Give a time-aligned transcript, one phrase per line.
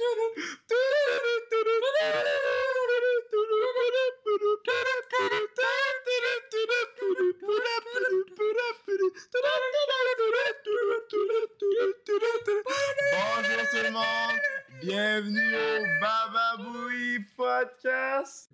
[0.00, 0.16] Bonjour
[13.70, 14.40] tout le monde,
[14.80, 18.48] bienvenue au Bababoui Podcast.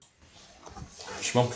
[1.21, 1.55] Je suis bon pour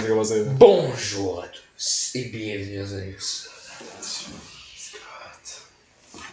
[0.00, 0.44] c'est commencé.
[0.58, 4.49] Bonjour à tous et bienvenue à Alex.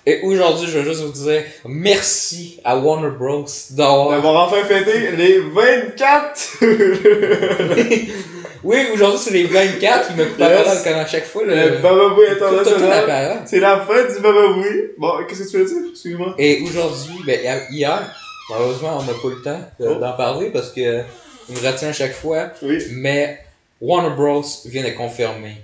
[0.10, 3.44] Et aujourd'hui, je veux juste vous dire merci à Warner Bros.
[3.72, 4.12] d'avoir.
[4.12, 6.60] D'avoir enfin fêté les 24!
[8.64, 10.64] oui, aujourd'hui, c'est les 24 qui me coupent la Yes.
[10.64, 11.44] parole comme à chaque fois.
[11.44, 11.70] Le Le...
[11.80, 13.42] Bababoui la international.
[13.46, 14.92] C'est la fin du Bababoui.
[14.98, 15.90] Bon, qu'est-ce que tu veux dire?
[15.92, 16.36] Excuse-moi.
[16.38, 18.16] Et aujourd'hui, ben, hi- hier,
[18.50, 19.96] malheureusement, on n'a pas le temps Oh.
[20.00, 21.02] d'en parler parce que
[21.50, 22.52] il me retient à chaque fois.
[22.62, 22.78] Oui.
[22.92, 23.40] Mais
[23.82, 24.44] Warner Bros.
[24.66, 25.58] vient de confirmer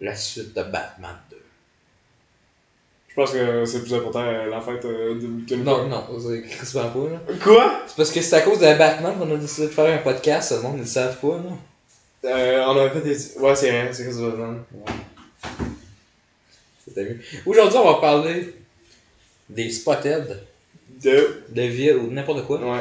[0.00, 1.23] la suite de Batman 2.
[3.16, 6.42] Je pense que c'est plus important euh, la fête euh, de que Non, non, c'est
[6.42, 7.34] crispement pas, là.
[7.44, 7.82] Quoi?
[7.86, 10.50] C'est parce que c'est à cause de Batman qu'on a décidé de faire un podcast,
[10.50, 12.30] le monde ne le savent pas, là.
[12.30, 13.38] Euh, on a fait des.
[13.38, 14.32] Ouais, c'est rien, c'est chose de
[16.84, 17.20] C'était mieux.
[17.46, 18.52] Aujourd'hui, on va parler
[19.48, 20.42] des spotted
[21.00, 21.44] De?
[21.50, 22.58] de ville ou n'importe quoi.
[22.58, 22.80] Ouais.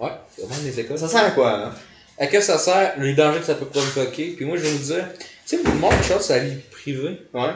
[0.00, 0.98] Ouais, c'est vraiment des écoles.
[0.98, 1.74] Ça sert à quoi, hein?
[2.18, 4.32] À quoi ça sert, les dangers que ça peut provoquer?
[4.32, 5.06] Puis moi, je vais vous dire,
[5.46, 7.20] tu sais, vous montre une chose, c'est la vie privée.
[7.32, 7.52] Ouais.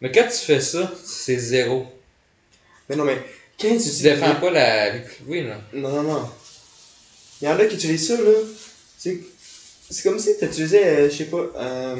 [0.00, 1.86] Mais quand tu fais ça, c'est zéro.
[2.88, 3.16] Mais non, mais.
[3.60, 5.56] Quand tu Tu défends pas la privée, là.
[5.72, 6.30] Non, non, non.
[7.40, 8.30] Il y en a qui utilisent ça, là.
[8.98, 9.18] C'est,
[9.90, 11.96] c'est comme si tu utilisais, euh, je sais pas, un,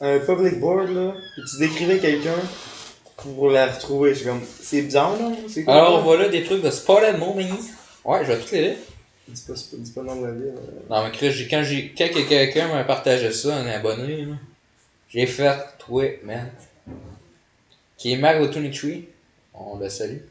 [0.00, 2.38] un public board, là, et tu décrivais quelqu'un
[3.16, 4.10] pour la retrouver.
[4.10, 5.30] Je suis comme, c'est bizarre, là.
[5.48, 6.02] C'est quoi, Alors, là?
[6.02, 7.58] voilà des trucs de spotted moment.
[8.04, 8.76] Ouais, je vais tous les lire.
[9.28, 10.54] Dis pas, dis pas le nom de la ville.
[10.56, 10.80] euh.
[10.90, 14.34] Non, mais Chris, j'ai- quand, j'ai, quand que quelqu'un m'a partagé ça, un abonné, là,
[15.10, 16.50] j'ai fait tweet, man.
[18.02, 18.90] Qui est Mag 23.
[19.54, 20.22] On le salue.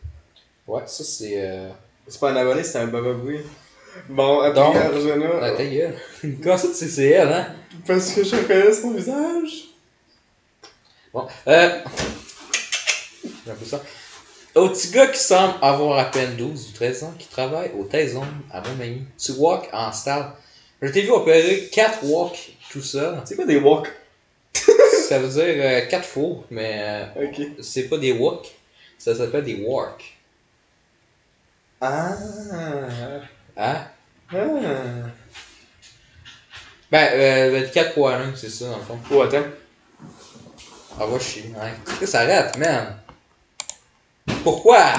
[0.67, 1.36] Ouais, ça c'est.
[1.38, 1.69] Euh...
[2.05, 3.39] C'est pas un abonné, c'est un bababoui.
[4.09, 5.96] Bon, après, Donc, Arjuna, Ah, ta gueule.
[6.44, 7.47] Comment ça, tu sais, c'est elle, hein?
[7.88, 9.69] parce que je reconnais son visage.
[11.13, 11.79] Bon, euh.
[13.23, 13.81] J'ai un peu ça.
[14.56, 17.85] Au petit gars qui semble avoir à peine 12 ou 13 ans, qui travaille au
[17.85, 20.25] Taizon à Montmagny, tu walk en style.
[20.81, 23.22] Je t'ai vu opérer 4 walks tout seul.
[23.23, 23.88] C'est quoi des walks?
[25.11, 27.41] Ça veut dire 4 fours, mais euh, Ok.
[27.61, 28.47] c'est pas des walks,
[28.97, 30.16] ça s'appelle des walks.
[31.81, 32.16] Ah.
[32.53, 33.19] Hein?
[33.57, 33.91] Ah.
[36.89, 38.97] Ben, euh, 4.1, c'est ça dans le fond.
[39.11, 39.44] Oh, attends.
[40.97, 41.73] Ah, va chier, ouais.
[41.85, 42.97] Qu'est-ce que ça arrête, man?
[44.43, 44.93] Pourquoi?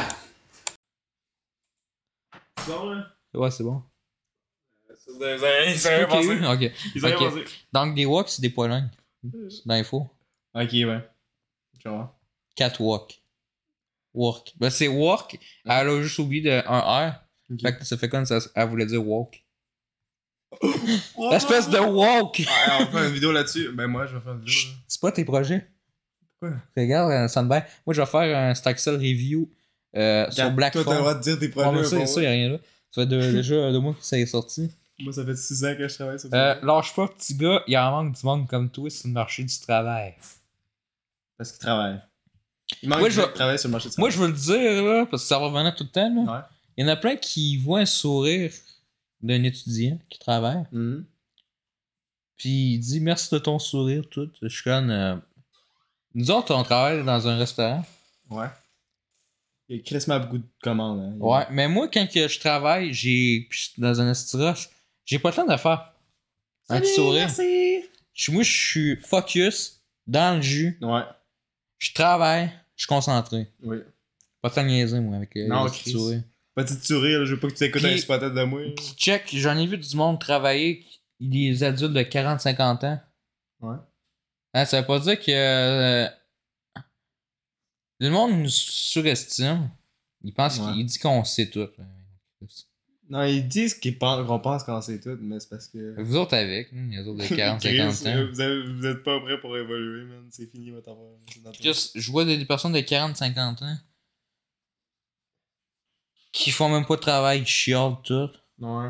[2.67, 3.07] Bon, là.
[3.33, 3.83] Ouais, c'est bon.
[4.91, 6.45] Ils C'est toi qui as eu?
[6.45, 6.73] Ok.
[6.95, 7.31] Ils avaient Ok.
[7.31, 7.45] pensé.
[7.73, 8.51] Donc, des walks, c'est des
[9.23, 10.09] Dans l'info.
[10.55, 11.09] Ok, ouais.
[11.85, 12.19] Vois.
[12.55, 13.23] Catwalk.
[14.15, 14.53] Work.
[14.59, 15.39] Ben, c'est work.
[15.65, 17.15] Elle a juste oublié de un R.
[17.61, 18.39] Fait que ça fait comme ça.
[18.55, 19.45] Elle voulait dire walk.
[21.33, 22.43] Espèce de walk!
[22.49, 23.71] Ah, on fait une vidéo là-dessus.
[23.73, 24.55] Ben, moi, je vais faire une vidéo.
[24.71, 24.77] là.
[24.87, 25.67] C'est pas tes projets?
[26.39, 26.59] Pourquoi?
[26.77, 27.65] Regarde, euh, ça me va.
[27.87, 29.51] Moi, je vais faire un Staxel review
[29.97, 32.07] euh, sur Black Toi, t'as le droit de dire tes Ouais, projets.
[32.07, 32.59] ça, y a rien là.
[32.91, 34.71] Ça fait deux- déjà deux mois que ça est sorti.
[35.03, 37.73] Moi, ça fait 6 ans que je travaille sur Euh, lâche pas, petit gars, il
[37.75, 40.15] y en manque du monde comme toi sur le marché du travail.
[41.37, 42.01] Parce qu'il travaille.
[42.83, 44.29] Il manque Moi, de je- gens qui travaillent sur le marché du Moi, je veux
[44.29, 46.33] le dire, là, parce que ça va revenir tout le temps, là.
[46.33, 46.41] Ouais.
[46.77, 48.53] Il y en a plein qui voient un sourire
[49.21, 51.05] d'un étudiant qui travaille, Mhm.
[52.37, 54.31] puis il dit merci de ton sourire, tout.
[54.41, 54.91] Je suis comme.
[54.91, 55.17] euh,
[56.15, 57.85] Nous autres, on travaille dans un restaurant.
[58.31, 58.49] Ouais.
[59.69, 61.01] Il y a crissement beaucoup de commandes.
[61.01, 61.17] Hein.
[61.19, 63.47] Ouais, mais moi, quand que je travaille, j'ai.
[63.49, 64.69] puis je suis dans un estiroche,
[65.05, 65.93] j'ai pas le temps de faire
[66.69, 67.27] un petit sourire.
[67.27, 67.85] Merci.
[68.31, 71.03] Moi, je suis focus, dans le jus, Ouais.
[71.79, 73.51] je travaille, je suis concentré.
[73.63, 73.79] Oui.
[74.41, 76.23] Pas de temps de niaiser, moi, avec euh, Non, le petit sourire.
[76.55, 78.61] Petit sourire, là, je veux pas que tu écoutes un spotted de moi.
[78.77, 80.85] Puis check, j'en ai vu du monde travailler,
[81.21, 83.01] des adultes de 40-50 ans.
[83.61, 83.77] Ouais.
[84.55, 86.07] Hein, ça veut pas dire que euh,
[88.01, 89.71] le monde nous surestime.
[90.25, 90.73] Il pense Ouais.
[90.75, 91.69] qu'il dit qu'on sait tout.
[93.13, 96.01] Non, ils disent qu'ils pensent, qu'on pense qu'on sait tout, mais c'est parce que.
[96.01, 98.27] Vous autres avec, hein, les autres de 40-50 Chris, ans.
[98.33, 100.27] Vous, avez- vous êtes pas prêts pour évoluer, man.
[100.31, 101.53] C'est fini votre affaire.
[101.61, 103.77] Juste, je vois des, personnes de 40-50 ans
[106.33, 108.31] qui font même pas de travail, ils chialent tout.
[108.59, 108.89] Ouais.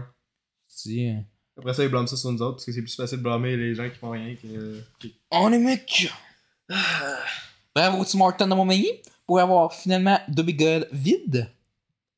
[0.69, 1.15] Si, euh,
[1.59, 3.57] Après ça, ils blâment ça sur nous autres, parce que c'est plus facile de blâmer
[3.57, 4.81] les gens qui font rien que.
[5.01, 6.09] qui- On est mec!
[7.75, 8.89] Bravo Tim Horton de Montmagny
[9.27, 11.51] pour avoir finalement Dobby God vide.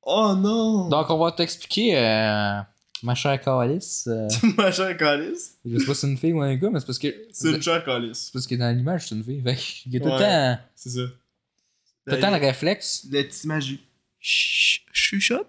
[0.06, 0.88] Oh non!
[0.88, 2.60] Donc on va t'expliquer, euh,
[3.02, 4.06] ma chère Calice.
[4.06, 4.28] euh,
[4.58, 5.56] ma chère Calice?
[5.64, 7.08] je sais pas si c'est une fille ou un gars, mais c'est parce que.
[7.32, 8.24] C'est une chère Calice.
[8.26, 9.40] C'est parce que dans l'image, c'est une fille.
[9.42, 10.18] Fait qu'il y a tout le Ouais.
[10.20, 11.00] temps, C'est ça.
[11.06, 13.06] tout le temps le réflexe.
[13.10, 13.80] Le petit magie.
[14.20, 15.46] Chuchote.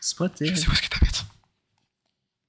[0.00, 0.48] Spotted.
[0.48, 1.24] Je sais pas ce que t'habites.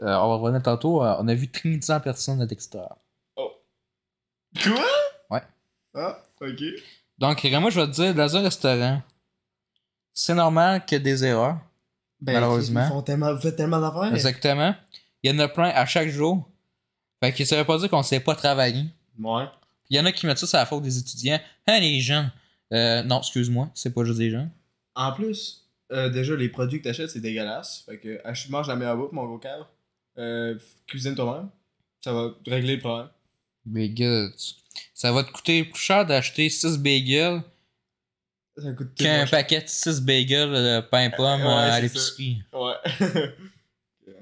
[0.02, 1.04] Euh, on va revenir tantôt.
[1.04, 2.98] euh, on a vu 300 personnes à l'extérieur.
[3.36, 4.86] Quoi?
[5.32, 5.42] Ouais.
[5.96, 6.64] Ah, ok.
[7.18, 9.02] Donc, moi, je vais te dire, dans un restaurant,
[10.20, 11.60] c'est normal qu'il y ait des erreurs.
[12.20, 12.84] Ben, Malheureusement.
[12.86, 14.12] Ils font tellement, vous faites tellement d'affaires.
[14.14, 14.74] Exactement.
[15.22, 16.50] Il y en a plein à chaque jour.
[17.24, 18.86] Fait que ça veut pas dire qu'on sait pas travailler.
[19.20, 19.46] Ouais.
[19.90, 21.40] Il y en a qui mettent ça sur la faute des étudiants.
[21.68, 22.32] Hein, les jeunes.
[22.74, 24.50] Euh, non, excuse-moi, c'est pas juste des jeunes.
[24.96, 27.84] En plus, euh, déjà, les produits que t'achètes, c'est dégueulasse.
[27.86, 29.70] Fait que, ach- mange la meilleure bouffe, mon gros cœur.
[30.18, 31.50] Euh, cuisine toi-même.
[32.04, 33.10] Ça va régler le problème.
[33.66, 34.32] Bagels.
[34.96, 37.42] Ça va te coûter plus cher d'acheter 6 bagels
[38.58, 42.42] Ça coûte qu'un paquet de 6 bagels de pain pomme Ouais, euh, à l'épicerie.
[42.54, 42.74] Ouais.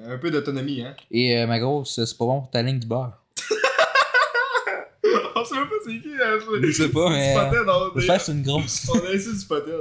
[0.07, 0.95] Un peu d'autonomie, hein.
[1.09, 3.13] Et euh, ma grosse, c'est pas bon pour ta ligne du beurre.
[5.35, 6.37] On sait même pas c'est qui, hein.
[6.61, 8.89] Je sais pas, mais, Je vais faire c'est une grosse.
[8.93, 9.73] on a essayé du spotted.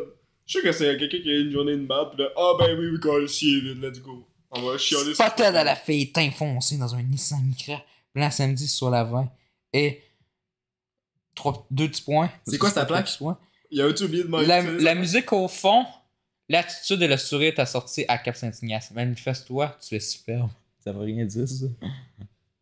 [0.47, 2.79] Je sais que c'est quelqu'un qui a une journée de merde, pis là, ah ben
[2.79, 4.25] oui, oui, quand le chien vide, let's go.
[4.51, 7.83] On va chialer sur Spotted à la fille teint foncé dans un Nissan Micra.
[8.15, 9.29] Blanc samedi sur la 20.
[9.73, 10.01] Et.
[11.35, 12.31] Trois, deux petits points.
[12.47, 13.11] C'est quoi sa plaque?
[13.19, 13.37] points.
[13.75, 14.95] Il a oublié de La, mentionner la ça?
[14.95, 15.85] musique au fond,
[16.49, 18.93] l'attitude et le sourire t'a sorti à Cap Saint-Ignace.
[18.93, 20.49] Manifeste-toi, tu es superbe.
[20.79, 21.67] Ça veut rien dire, ça.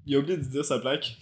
[0.07, 1.15] Il a oublié de dire sa plaque.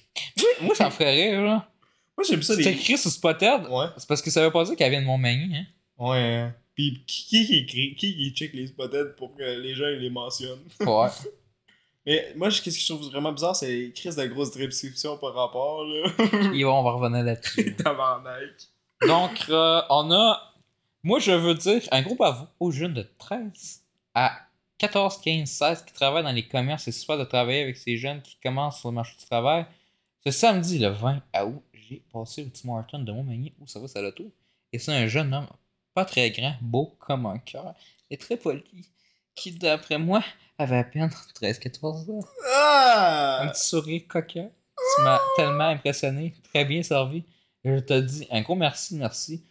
[0.63, 1.69] Moi, ça me ferait rire, là.
[2.17, 3.63] Moi, j'aime ça C'est écrit sur Spotted?
[3.69, 3.87] Ouais.
[3.97, 5.67] C'est parce que ça veut pas dire qu'elle vient de Montmagny, hein.
[5.99, 6.19] Ouais.
[6.19, 6.55] hein.
[6.75, 10.61] Pis qui qui écrit, qui qui check les spotted pour que les gens les mentionnent?
[10.81, 11.09] Ouais.
[12.07, 15.35] Mais moi, qu'est-ce que je trouve vraiment bizarre, c'est les crises de grosses descriptions par
[15.35, 16.11] rapport, là.
[16.55, 17.75] Et bon, on va revenir là-dessus.
[17.77, 18.69] Tabarnak.
[19.07, 20.55] Donc, euh, on a.
[21.03, 23.83] Moi, je veux dire un gros bravo aux jeunes de 13
[24.15, 24.33] à
[24.79, 26.85] 14, 15, 16 qui travaillent dans les commerces.
[26.85, 29.65] C'est super de travailler avec ces jeunes qui commencent sur le marché du travail.
[30.25, 33.89] Ce samedi, le 20 août, j'ai passé au Tim Horton de Montmagny où ça va,
[33.89, 34.31] ça l'auto.
[34.73, 35.49] Et c'est un jeune homme,
[35.95, 37.75] pas très grand, beau comme un cœur,
[38.11, 38.63] et très poli,
[39.35, 40.23] qui, d'après moi,
[40.59, 41.11] avait à peine
[41.41, 42.21] 13-14 ans.
[42.21, 42.25] Un
[42.55, 43.49] Ah!
[43.53, 44.51] petit sourire coquin.
[44.97, 47.25] Tu m'as tellement impressionné, très bien servi.
[47.65, 49.43] Je te dis un gros merci, merci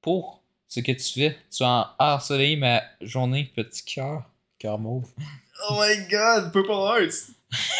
[0.00, 1.36] pour ce que tu fais.
[1.50, 4.24] Tu as ensoleillé ma journée, petit cœur.
[4.58, 5.08] Cœur mauve.
[5.68, 7.32] Oh my god, Purple Hearts!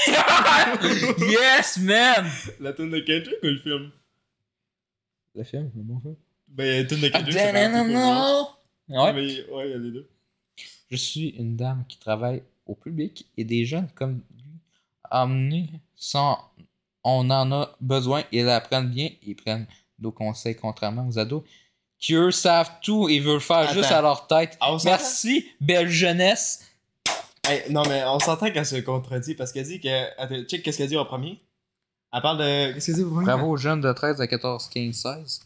[1.18, 2.30] yes, man!
[2.60, 3.90] La tune de Kendrick ou le film?
[5.34, 6.16] Le film, le bon film.
[6.46, 8.56] Ben, la tune de Ah, Kendrick, c'est vraiment Purple Hearts.
[8.90, 9.12] Ouais.
[9.14, 10.10] Mais, ouais, il y a les deux.
[10.90, 14.44] Je suis une dame qui travaille au public et des jeunes comme lui
[15.10, 16.38] emmenés sans
[17.04, 19.66] on en a besoin, ils apprennent bien, ils prennent
[19.98, 21.42] nos conseils contrairement aux ados
[22.00, 23.74] qui eux savent tout et veulent faire Attends.
[23.74, 24.56] juste à leur tête.
[24.60, 24.78] On?
[24.84, 26.66] Merci, belle jeunesse.
[27.46, 30.20] Hey, non, mais on s'entend qu'elle se contredit parce qu'elle dit que.
[30.20, 31.40] Attends, check qu'est-ce qu'elle dit en premier?
[32.12, 32.72] Elle parle de.
[32.72, 33.26] Qu'est-ce qu'elle dit au premier?
[33.26, 35.40] Bravo aux jeunes de 13 à 14, 15, 16.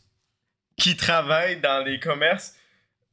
[0.76, 2.54] Qui travaillent dans les commerces.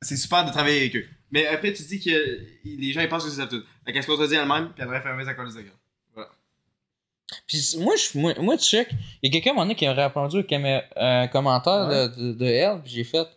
[0.02, 1.06] C'est super de travailler avec eux.
[1.32, 3.62] Mais après, tu dis que les gens ils pensent que c'est ça tout.
[3.86, 5.72] Fait qu'elle se contredit elle-même, puis elle devrait fermer sa colise de gueule.
[7.48, 8.90] Puis moi, je, moi, moi, tu check,
[9.22, 12.10] il y a quelqu'un à un moment donné qui a répondu un un commentaire Ouais.
[12.10, 13.28] de, de, de elle, puis j'ai fait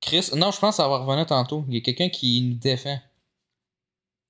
[0.00, 1.64] Chris, non, je pense que ça va revenir tantôt.
[1.68, 2.98] Il y a quelqu'un qui nous défend.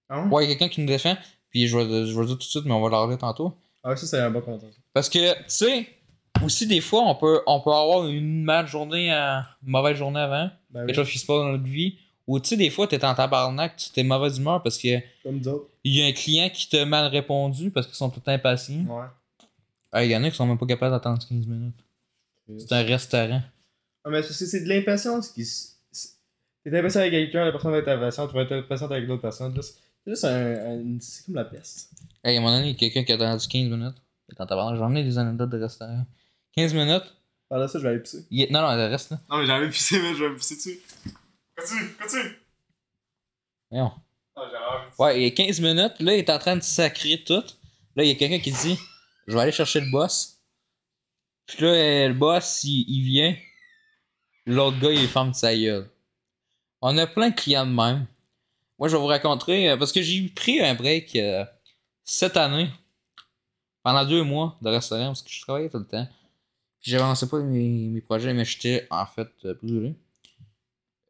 [0.09, 1.17] Ah Ouais, il y a quelqu'un qui nous défend,
[1.51, 3.55] puis je vais, je vais le dire tout de suite, mais on va dire tantôt.
[3.85, 4.67] Ah, ça, c'est un bon content.
[4.93, 5.87] Parce que, tu sais,
[6.45, 10.21] aussi des fois, on peut, on peut avoir une mauvaise journée, à, une mauvaise journée
[10.21, 12.87] avant, Ben quelque chose qui se passe dans notre vie, ou tu sais, des fois,
[12.89, 15.70] t'es en tabarnak, tu t'es mauvaise humeur parce que Comme d'autres.
[15.85, 18.85] Il y a un client qui t'a mal répondu parce qu'ils sont tout impatients.
[18.87, 19.07] Ouais.
[19.93, 21.75] Ah, il y en a qui sont même pas capables d'attendre 15 minutes.
[22.59, 23.43] C'est un restaurant.
[24.05, 25.45] Ah, mais c'est parce que c'est de l'impatience qui.
[26.63, 29.23] T'es impatient avec quelqu'un, la personne va être impatiente, tu vas être impatiente avec l'autre
[29.23, 29.55] personne.
[29.55, 29.75] là, C'est
[30.07, 30.53] juste un,
[30.95, 31.91] un- C'est comme la peste.
[32.23, 33.97] Hey, à un moment donné, il y a quelqu'un qui a attendu 15 minutes.
[34.39, 36.05] J'en ai des anecdotes de restaurant.
[36.55, 37.15] 15 minutes.
[37.49, 38.27] Par là, ça, je vais aller pisser.
[38.31, 39.21] il Non, non, elle reste là.
[39.31, 40.81] Non, mais j'avais pissé, mais je vais me pisser dessus.
[41.57, 42.37] Continue, continue!
[43.71, 43.93] Voyons.
[44.37, 47.45] Ah, Ouais, il y a 15 minutes, là, il est en train de sacrer tout.
[47.97, 48.79] Là, il y a quelqu'un qui dit
[49.27, 50.39] Je vais aller chercher le boss.
[51.47, 53.37] Puis là, euh, le boss, il, il vient.
[54.47, 55.91] L'autre gars, il ferme sa gueule.
[56.81, 58.07] On a plein de clients de même.
[58.79, 61.45] Moi, je vais vous raconter, euh, parce que j'ai pris un break euh,
[62.05, 62.71] cette année,
[63.83, 66.09] pendant deux mois de restaurant, parce que je travaillais tout le temps.
[66.81, 69.29] Puis j'avançais pas mes, mes projets, mais j'étais en fait
[69.63, 69.95] brûlé.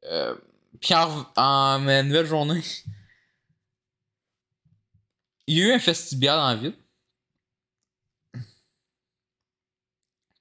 [0.04, 0.34] Euh,
[0.80, 2.60] puis en, en ma nouvelle journée,
[5.50, 6.74] il y a eu un festival en ville.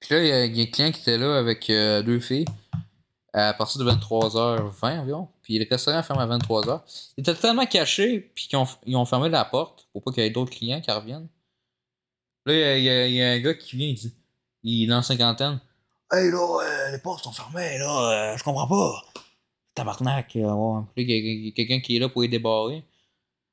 [0.00, 2.46] Puis là, il y, a- un client qui était là avec euh, deux filles
[3.32, 5.28] à partir de 23h20 environ.
[5.42, 6.80] Puis le restaurant ferme à 23h.
[7.16, 10.22] Il était tellement caché, puis qu'ils ont, ils ont fermé la porte pour pas qu'il
[10.22, 11.28] y ait d'autres clients qui reviennent.
[12.46, 14.14] Là, il y y a- un gars qui vient, il dit
[14.62, 15.60] Il est dans la cinquantaine.
[16.12, 19.04] Hey là, euh, les portes sont fermées, là, euh, je comprends pas.
[19.74, 20.50] Tabarnak, euh,
[20.96, 21.52] ouais.
[21.54, 22.84] Quelqu'un qui est là pour les débarrer.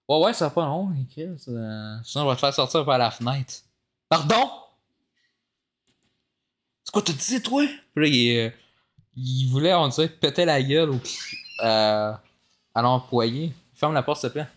[0.10, 1.28] Ouais, ouais, ça va pas long, Chris.
[1.50, 3.54] euh, sinon, on va te faire sortir par la fenêtre.
[4.08, 4.50] Pardon?
[6.84, 7.66] C'est quoi, t'as dit, toi?
[7.94, 8.50] Puis là, il, euh,
[9.18, 11.00] il voulait, on dirait, péter la gueule au,
[11.64, 12.14] euh,
[12.74, 13.52] à l'employé.
[13.74, 14.48] Ferme la porte, s'il te plaît.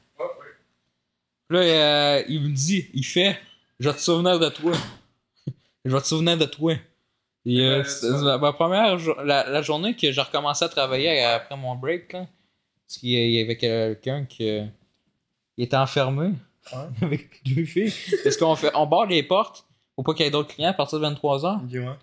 [1.49, 3.37] Puis là, euh, il me dit, il fait,
[3.81, 4.73] je vais te souvenir de toi.
[5.85, 6.75] je vais te souvenir de toi.
[7.45, 11.75] Et, euh, c'est ma première la, la journée que j'ai recommencé à travailler après mon
[11.75, 12.27] break, là,
[12.87, 14.61] parce qu'il y avait quelqu'un qui
[15.61, 16.33] il était enfermé
[17.03, 17.93] avec deux filles.
[18.25, 20.73] Parce qu'on fait, on barre les portes pour pas qu'il y ait d'autres clients à
[20.73, 21.65] partir de 23h.
[21.65, 21.99] Ok, ouais.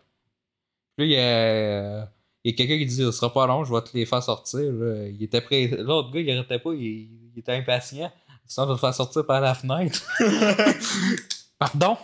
[0.95, 2.05] Puis là,
[2.43, 4.21] il y a, quelqu'un qui dit Ce sera pas long, je vais te les faire
[4.21, 4.59] sortir.
[4.59, 5.07] là.
[5.07, 5.67] Il était prêt.
[5.79, 8.11] L'autre gars, il arrêtait pas, il, il était impatient.
[8.45, 10.01] Sinon, je vais te faire sortir par la fenêtre.
[11.59, 11.97] Pardon?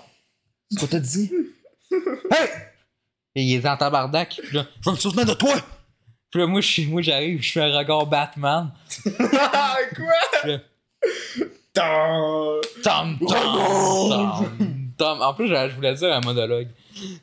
[0.72, 1.32] C'est quoi t'as dit?
[2.32, 2.50] Hey
[3.36, 4.40] Et il est en tabarnak.
[4.44, 5.54] Puis là, je vais me souvenir de toi
[6.32, 8.72] Puis là, moi, je suis- moi, j'arrive, je fais un regard Batman.
[9.04, 9.14] Quoi?
[10.42, 10.64] Puis là, Tant.
[11.74, 13.20] Tom, tom,
[14.98, 15.22] tom.
[15.22, 16.68] En plus, je voulais dire un monologue.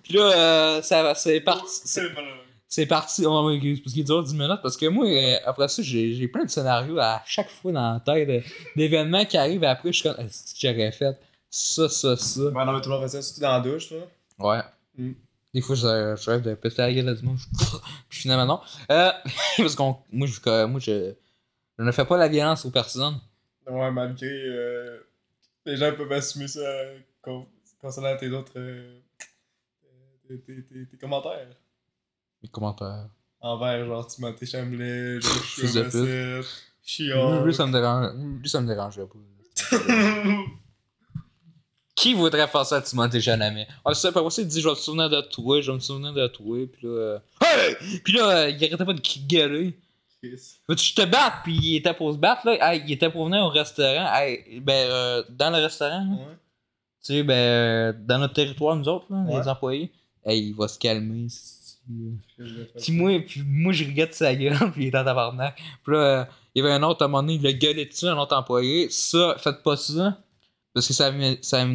[0.02, 1.80] Puis là, euh, ça, c'est parti.
[2.68, 5.68] c'est- parti, oh, mais excuse, parce qu'il dure 10 minutes, parce que moi, euh, après
[5.68, 8.40] ça, j'ai plein de scénarios à chaque fois dans la tête, euh,
[8.76, 11.16] d'événements qui arrivent après, je suis comme, est-ce que j'aurais fait
[11.48, 12.40] ça, ça, ça?
[12.42, 13.98] Ouais, non, mais tout le monde fait ça, surtout dans la douche, là.
[14.38, 14.60] Ouais.
[14.96, 15.12] Mm.
[15.54, 17.38] Des fois, je, je rêve de péter la gueule à du monde,
[18.08, 18.60] puis finalement, non.
[18.90, 19.10] Euh,
[19.56, 21.12] parce qu'on, moi, je, moi je,
[21.78, 23.20] je ne fais pas la violence aux personnes.
[23.70, 24.26] Ouais, malgré.
[24.28, 24.98] euh,
[25.66, 26.60] les gens peuvent assumer ça
[27.22, 27.46] con-
[27.80, 28.52] concernant tes autres.
[28.56, 28.98] euh,
[30.28, 31.48] tes, tes- tes- commentaires.
[32.42, 33.08] Les commentaires.
[33.40, 36.42] Envers, genre, Timothée Chamelet, je suis Fils de imbécile,
[37.44, 39.18] Lui, ça me dérange, lui, ça me dérangerait pas.
[41.94, 43.66] Qui voudrait faire ça à Timothée Chalamet?
[43.84, 45.80] Ah, c'est ça, par il dit Je vais me souvenir de toi, je vais me
[45.80, 46.88] souvenir de toi, puis là.
[46.88, 48.00] euh, Hey!
[48.02, 49.78] Puis là, euh, il arrêtait pas de gueuler.
[50.22, 51.34] Veux-tu que je te batte?
[51.44, 52.72] Puis il était pour se battre, là.
[52.74, 54.06] Hey, il était pour venir au restaurant.
[54.14, 56.36] Hey, ben, euh, dans le restaurant, là, Ouais.
[57.02, 59.40] tu sais, ben, euh, dans notre territoire, nous autres, là, Ouais.
[59.40, 59.92] les employés.
[60.24, 61.26] Hey, il va se calmer.
[62.80, 65.60] Puis moi, puis moi, je regarde sa gueule, puis il est dans tabarnak.
[65.82, 66.24] Puis là, euh,
[66.54, 68.36] il y avait un autre, à un moment donné, il a gueulé dessus, un autre
[68.36, 68.88] employé.
[68.90, 70.18] Ça, faites pas ça.
[70.74, 71.10] Parce que ça,
[71.42, 71.66] ça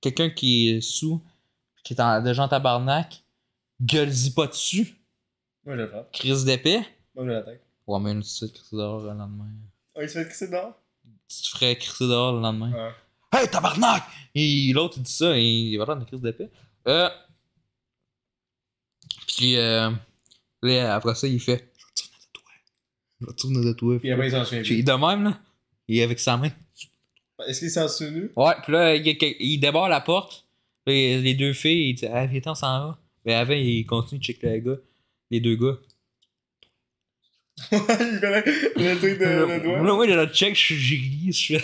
[0.00, 1.20] quelqu'un qui est sous,
[1.82, 3.22] qui est en, déjà en tabarnak,
[3.80, 4.94] gueule-y pas dessus.
[5.64, 6.12] Moi, je le frappe.
[6.12, 6.80] Crise d'épée.
[7.16, 7.60] Moi, je l'attaque.
[7.88, 9.48] Ouais, mais une petite crise dehors le lendemain.
[9.94, 10.50] Oh, il se fait crisser?
[10.50, 12.70] Tu te ferais crisser dehors le lendemain.
[12.70, 12.92] Ouais.
[13.32, 14.02] Hey, tabarnak!
[14.34, 16.50] Et l'autre, il dit ça, et il va avoir une crise d'épée.
[16.86, 17.08] Euh.
[19.26, 19.90] Puis, euh.
[20.62, 22.52] Là, après ça, il fait Je vais te souvenir de toi.
[23.20, 23.98] Je vais te souvenir de toi.
[23.98, 25.40] Puis après, il s'en souvient Puis, de même, là.
[25.88, 26.50] Il est avec sa main.
[27.46, 28.28] Est-ce qu'il s'en souvient?
[28.36, 30.46] Ouais, puis là, il, il débarre la porte.
[30.86, 32.98] Là, les les deux filles, il dit Ah, viens, on s'en va.
[33.24, 34.80] Mais avant, il continue de checker le gars.
[35.30, 35.78] Les deux gars.
[37.72, 39.76] Le, truc de le doigt.
[39.82, 41.62] Là, moi, j'ai le check, je ri, je fais.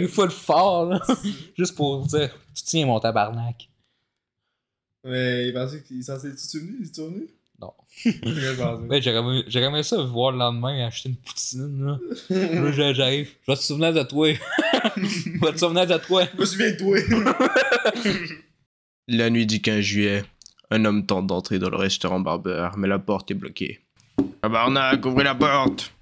[0.00, 1.00] Il faut le fort, là.
[1.58, 3.68] Juste pour dire Tu tiens mon tabarnak.
[5.04, 6.76] Mais il pensait qu'il est censé être souvenu?
[6.80, 7.26] Il est souvenu?
[7.60, 7.72] Non.
[8.88, 11.98] Ouais, j'aurais aimé- ça voir le lendemain et acheter une poutine, là.
[12.30, 13.30] Là, j'a- j'arrive.
[13.46, 14.28] Je vais te souvenir de toi.
[14.96, 16.24] Je vais te souvenir de toi.
[16.34, 16.98] Je me souviens de toi.
[19.08, 20.24] La nuit du 15 juillet,
[20.70, 23.80] un homme tente d'entrer dans le restaurant Barbeur, mais la porte est bloquée.
[24.44, 25.94] Tabarnak, ouvrez la porte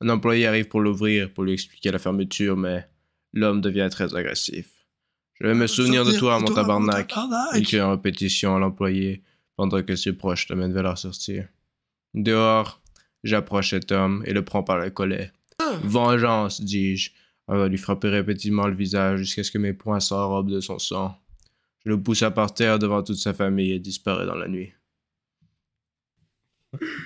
[0.00, 2.88] Un employé arrive pour l'ouvrir, pour lui expliquer la fermeture, mais
[3.34, 4.86] l'homme devient très agressif.
[5.34, 7.14] Je vais me souvenir de toi, mon tabarnak.
[7.54, 9.22] Il crie en répétition à l'employé,
[9.56, 11.40] pendant que ses proches l'amènent vers la sortie.
[12.14, 12.80] Dehors,
[13.24, 15.30] j'approche cet homme et le prends par le collet.
[15.82, 17.10] Vengeance, dis-je,
[17.46, 20.78] avant de lui frapper répétitivement le visage jusqu'à ce que mes poings s'enrobent de son
[20.78, 21.14] sang.
[21.84, 24.72] Je le poussa par terre devant toute sa famille et disparaît dans la nuit.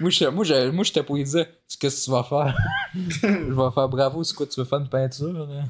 [0.00, 1.46] Moi, je moi, je- moi, j'étais pour lui dire
[1.78, 2.56] Qu'est-ce que tu vas faire
[2.94, 5.64] Je vais faire bravo, c'est quoi, tu veux faire une peinture là?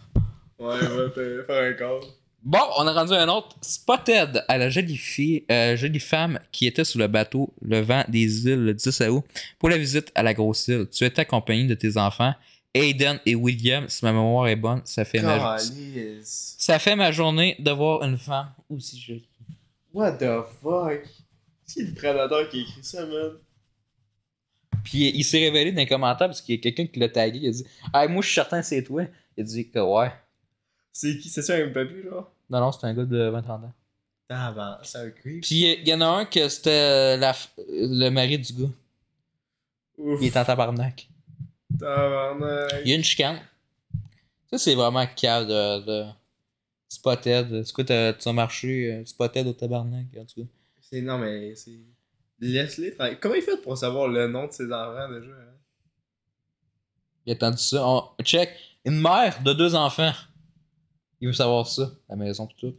[0.58, 2.04] Ouais, ouais, faire un corps.
[2.42, 3.56] Bon, on a rendu un autre.
[3.62, 8.04] Spotted à la jolie fille, euh, jolie femme qui était sur le bateau le vent
[8.08, 9.24] des îles le 10 août
[9.58, 10.86] pour la visite à la grosse île.
[10.90, 12.34] Tu étais accompagné de tes enfants,
[12.74, 13.88] Aiden et William.
[13.88, 15.56] Si ma mémoire est bonne, ça fait ma,
[16.22, 19.28] ça fait ma journée de voir une femme aussi jolie.
[19.94, 21.02] What the fuck?
[21.64, 23.32] C'est le prédateur qui a écrit ça, man?
[24.84, 27.38] Puis il s'est révélé dans les commentaires parce qu'il y a quelqu'un qui l'a tagué.
[27.42, 29.02] Il a dit Hey, moi je suis certain que c'est toi.
[29.36, 30.12] Il a dit que ouais.
[30.92, 31.28] C'est qui?
[31.28, 32.28] C'est ça un papier, là?
[32.50, 33.72] Non, non, c'est un gars de 20-30 ans.
[34.28, 35.42] Ah ben, c'est un creep.
[35.42, 38.70] Puis il y en a un que c'était la f- le mari du gars.
[39.98, 40.18] Ouf.
[40.20, 41.08] Il est en tabarnak.
[41.78, 42.82] Tabarnak.
[42.84, 43.40] Il y a une chicane.
[44.50, 46.04] Ça, c'est vraiment cave de, de
[46.88, 47.64] Spotted.
[47.64, 50.48] C'est quoi, t'as- tu as marché euh, Spotted au tabarnak, en tout cas?
[50.80, 51.72] C'est, non, mais c'est.
[52.46, 53.18] Laisse-les tranquilles.
[53.20, 55.30] Comment il fait pour savoir le nom de ses enfants déjà?
[55.30, 55.54] hein?
[57.24, 57.82] Il a entendu ça.
[57.86, 58.10] On...
[58.22, 58.50] Check.
[58.84, 60.12] Une mère de deux enfants.
[61.20, 61.90] Il veut savoir ça.
[62.08, 62.76] La maison pis tout.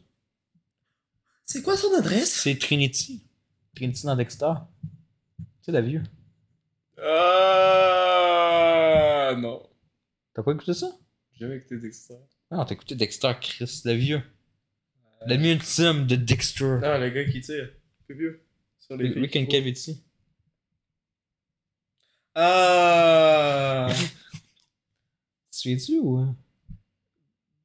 [1.45, 2.31] C'est quoi son adresse?
[2.41, 3.25] C'est Trinity.
[3.75, 4.53] Trinity dans Dexter.
[5.37, 6.03] Tu sais, la vieux.
[6.97, 7.03] Ah
[9.35, 9.67] non.
[10.33, 10.91] T'as pas écouté ça?
[11.33, 12.13] J'ai jamais écouté Dexter.
[12.51, 14.21] Non, t'as écouté Dexter, Chris, le vieux.
[15.25, 16.77] L'ami ultime de Dexter.
[16.83, 17.71] Non, le gars qui tire.
[18.05, 18.44] Plus vieux.
[18.85, 20.03] Sur les Rick and Cavity.
[22.35, 23.87] Ah!
[25.51, 26.17] Tu souviens-tu ou.
[26.17, 26.35] hein?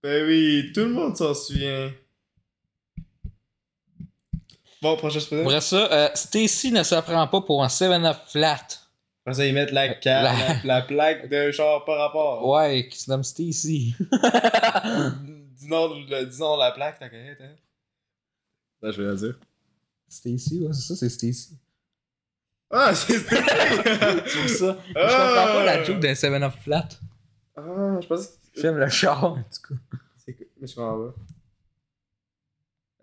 [0.02, 1.92] ben oui, tout le monde s'en souvient.
[4.80, 5.40] Bon, prochain spécial.
[5.46, 8.64] Après ça, euh, Stacy ne s'apprend pas pour un 7-up flat.
[9.26, 10.60] Après ça, ils mettent la, La- la...
[10.64, 12.48] la plaque de genre par rapport.
[12.48, 13.94] Ouais, qui se nomme Stacy.
[15.58, 17.56] Disons la plaque, t'as connais, hein?
[18.82, 19.38] Là, je vais la dire.
[20.10, 21.56] Stacy, ouais, c'est ça, c'est Stacy.
[22.70, 24.78] Ah, c'est C'est pour ça.
[24.88, 25.34] Je Ah!
[25.34, 26.88] comprends pas la joke d'un 7-up flat.
[27.56, 28.60] Ah, je pensais que.
[28.60, 29.42] J'aime le char, en tout
[29.74, 29.74] cas.
[30.24, 30.46] C'est quoi?
[30.60, 31.14] Mais je comprends pas.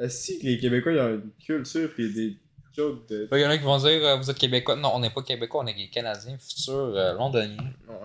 [0.03, 2.37] Est-ce que les Québécois, ils ont une culture pis des
[2.75, 3.27] jokes de.
[3.31, 4.75] Il y en a qui vont dire, euh, vous êtes Québécois.
[4.75, 7.57] Non, on n'est pas Québécois, on est des Canadiens futurs euh, londoniens.
[7.87, 7.95] Ouais.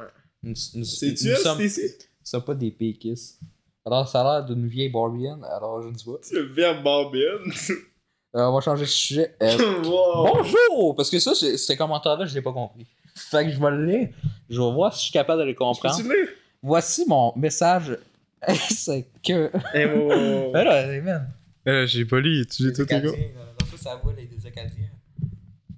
[0.44, 1.28] Nous, nous, sommes, Stacy?
[1.28, 3.40] nous sommes pas des péquistes.
[3.84, 6.18] Alors, ça a l'air d'une vieille barbienne, alors je ne sais pas.
[6.22, 7.52] C'est le verbe barbienne.
[8.34, 9.34] Euh, on va changer de sujet.
[9.42, 10.26] Euh, wow.
[10.34, 10.96] bonjour!
[10.96, 12.86] Parce que ça, c'est- ce commentaire-là, je l'ai pas compris.
[13.14, 14.08] Fait que je vais le lire.
[14.48, 16.02] Je vais voir si je suis capable de le comprendre.
[16.02, 16.28] Lire?
[16.62, 17.98] Voici mon message.
[18.70, 19.50] c'est que.
[19.74, 20.52] Eh, wow, wow, wow.
[20.52, 21.28] Ben là, man.
[21.68, 24.88] Euh, j'ai pas lu, tu Les ça, les des Acadiens.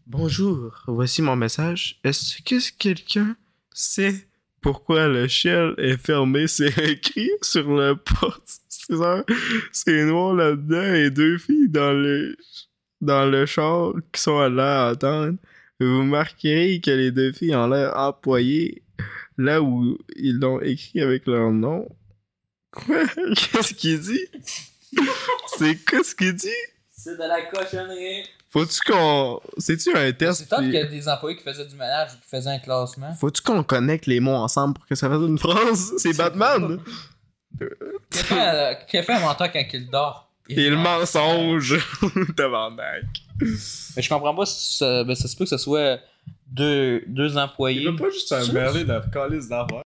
[0.06, 1.98] Bonjour, voici mon message.
[2.04, 3.36] Est-ce que quelqu'un
[3.72, 4.26] sait
[4.64, 6.46] pourquoi le ciel est fermé?
[6.48, 8.60] C'est écrit sur la porte.
[9.72, 12.34] C'est noir là-dedans et deux filles dans le,
[13.02, 15.36] dans le char qui sont à l'air attendre.
[15.80, 18.82] Vous marquerez que les deux filles ont l'air employées
[19.36, 21.86] là où ils l'ont écrit avec leur nom.
[22.70, 23.04] Quoi?
[23.52, 24.26] Qu'est-ce qu'il dit?
[25.58, 26.48] C'est quoi ce qu'il dit?
[26.90, 28.24] C'est de la cochonnerie.
[28.54, 29.40] Faut-tu qu'on.
[29.58, 30.46] C'est-tu un test?
[30.48, 32.60] C'est puis- qu'il y a des employés qui faisaient du ménage ou qui faisaient un
[32.60, 33.12] classement.
[33.14, 35.94] Faut-tu qu'on connecte les mots ensemble pour que ça fasse une phrase?
[35.98, 36.78] C'est Batman!
[37.58, 38.18] Qui
[38.98, 40.30] a fait, euh, un menteur quand il dort?
[40.48, 41.80] Et le mensonge!
[42.36, 43.04] Tabarnak!
[43.96, 45.98] Mais je comprends pas si ça, ben, ça se peut que ce soit
[46.46, 47.90] deux, deux employés.
[47.96, 49.82] pas juste un merler de calice d'affaires.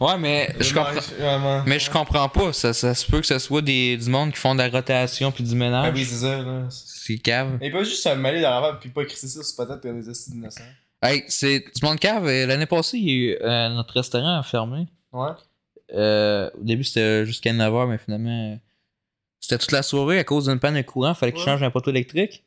[0.00, 1.62] Ouais, mais je comprends.
[1.66, 2.52] Mais je comprends pas.
[2.52, 5.30] Ça, ça se peut que ce soit des, du monde qui font de la rotation
[5.30, 5.86] puis du ménage.
[5.88, 6.68] Ah oui, c'est ça, là.
[7.02, 7.56] C'est cave.
[7.60, 10.60] Mais pas juste un mêler d'affaires puis pas écrire ça sur peut-être est assis d'innocents.
[11.02, 12.26] Hey, c'est du monde cave.
[12.26, 14.86] Euh, L'année passée, il y a eu, euh, notre restaurant a fermé.
[15.12, 15.30] Ouais.
[15.94, 18.56] Euh, au début, c'était jusqu'à 9h, mais finalement, euh,
[19.40, 21.14] c'était toute la soirée à cause d'une panne de courant.
[21.14, 21.46] Fallait qu'il Ouais.
[21.46, 22.44] change un poteau électrique.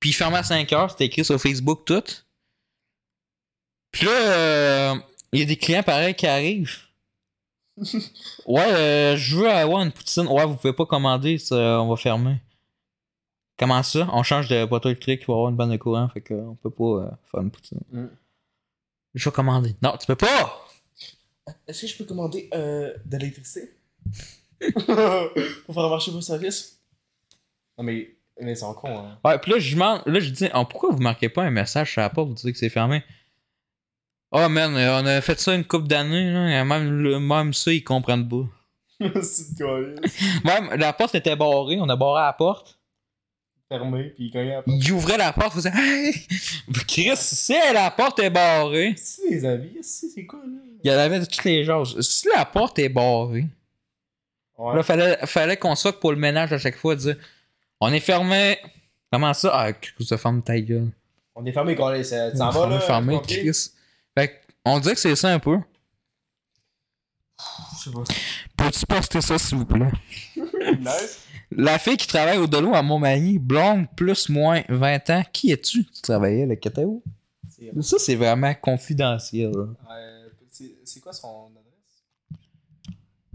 [0.00, 0.90] Puis il fermait à 5h.
[0.92, 2.02] C'était écrit sur Facebook tout.
[3.92, 4.94] Puis là,
[5.32, 6.78] il y a des clients pareils qui arrivent.
[8.46, 10.26] ouais, je veux avoir une poutine.
[10.26, 12.36] Ouais, vous pouvez pas commander, ça, on va fermer.
[13.58, 14.08] Comment ça?
[14.12, 16.70] On change de poteau électrique, il va avoir une panne de courant, fait qu'on peut
[16.70, 17.80] pas euh, faire une poutine.
[17.90, 18.06] Mm.
[19.14, 19.74] Je vais commander.
[19.82, 20.62] Non, tu peux pas!
[21.66, 23.70] Est-ce que je peux commander euh, de l'électricité?
[24.60, 26.80] pour faire marcher vos services?
[27.78, 29.18] Non, mais, mais ils sont cons, hein.
[29.24, 31.92] Ouais, puis là, je demande, là, je dis, oh, pourquoi vous marquez pas un message
[31.92, 33.02] sur la porte, vous dites que c'est fermé?
[34.32, 37.54] Oh man, euh, on a fait ça une couple d'années, là, et même, le- même
[37.54, 38.44] ça, ils comprennent pas.
[39.22, 40.42] c'est de calice.
[40.44, 42.78] Même, la porte était barrée, on a barré la porte.
[43.68, 44.76] Fermé, puis il cognait la porte.
[44.80, 46.26] Il ouvrait la porte, il faisait, hey!
[46.86, 50.60] Chris, si la porte est barrée, C'est des avis, c'est c'est quoi, là?
[50.84, 51.84] il y en avait de toutes les genres.
[52.00, 53.46] Si la porte est barrée,
[54.56, 54.74] Ouais.
[54.76, 57.16] là, fallait, fallait qu'on soit pour le ménage à chaque fois, dire,
[57.80, 58.56] on est fermé.
[59.12, 59.50] Comment ça?
[59.52, 60.88] Ah, Chris, ça ferme ta gueule.
[61.34, 62.80] On est fermé, quand ça t'en va, là?
[62.80, 63.20] fermé?
[63.26, 63.70] Chris.
[64.16, 65.58] Fait que, on dirait que c'est ça un peu.
[67.78, 68.04] Je sais pas.
[68.56, 69.90] Peux-tu poster ça, s'il vous plaît?
[70.80, 71.25] nice.
[71.52, 75.22] La fille qui travaille au Delo à Montmagny, blonde, plus, moins, 20 ans.
[75.32, 75.84] Qui es-tu?
[75.84, 76.46] Tu travaillais?
[77.48, 79.52] C'est Ça, c'est vraiment confidentiel.
[79.56, 79.66] euh,
[80.50, 81.50] c'est- quoi son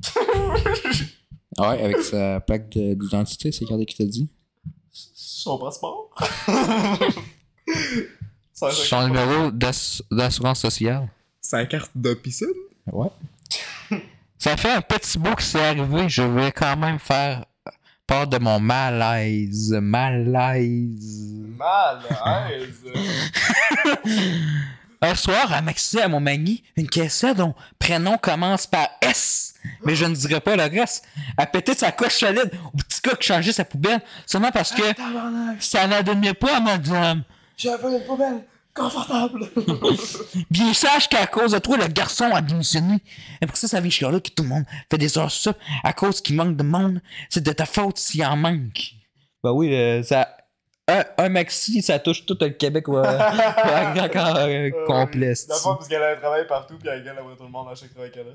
[0.04, 1.08] adresse?
[1.60, 4.30] Ouais, avec sa plaque de- d'identité, c'est regardez qui t'a dit?
[4.92, 6.10] Son passeport?
[8.54, 11.10] Son numéro d'ass- d'assurance sociale.
[11.42, 12.48] Sa carte de piscine?
[12.92, 13.10] Ouais.
[14.38, 16.08] Ça fait un petit bout que c'est arrivé.
[16.10, 17.46] Je vais quand même faire
[18.12, 19.72] part de mon malaise.
[19.82, 21.32] Malaise.
[21.58, 22.84] Malaise.
[25.02, 29.54] Un soir, à Maxi à Montmagny, une caissette dont prénom commence par S,
[29.86, 31.06] mais je ne dirai pas le reste,
[31.38, 34.84] a pété sa coche solide au petit gars qui changeait sa poubelle, seulement parce que
[35.60, 37.24] ça n'adonnait pas à madame.
[37.58, 39.50] J'avais une poubelle confortable.
[40.50, 43.00] Bien sache qu'à cause de toi, le garçon a démissionné.
[43.42, 45.94] Et pour ça, ça vient chialer que tout le monde fait des heures sup à
[45.94, 47.02] cause qu'il manque de monde.
[47.30, 48.94] C'est de ta faute s'il en manque.
[49.44, 50.38] Ben oui, euh, ça.
[50.88, 55.34] Un, un maxi, ça touche tout le Québec ouais, ouais, encore euh, complet.
[55.48, 57.68] La fois, parce qu'elle a un travail partout, puis elle gueule après tout le monde
[57.72, 58.34] à chaque travail qu'elle a.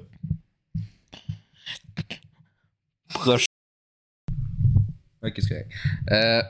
[3.08, 3.44] Proche.
[5.22, 5.70] Ok, c'est correct.
[6.12, 6.42] Euh,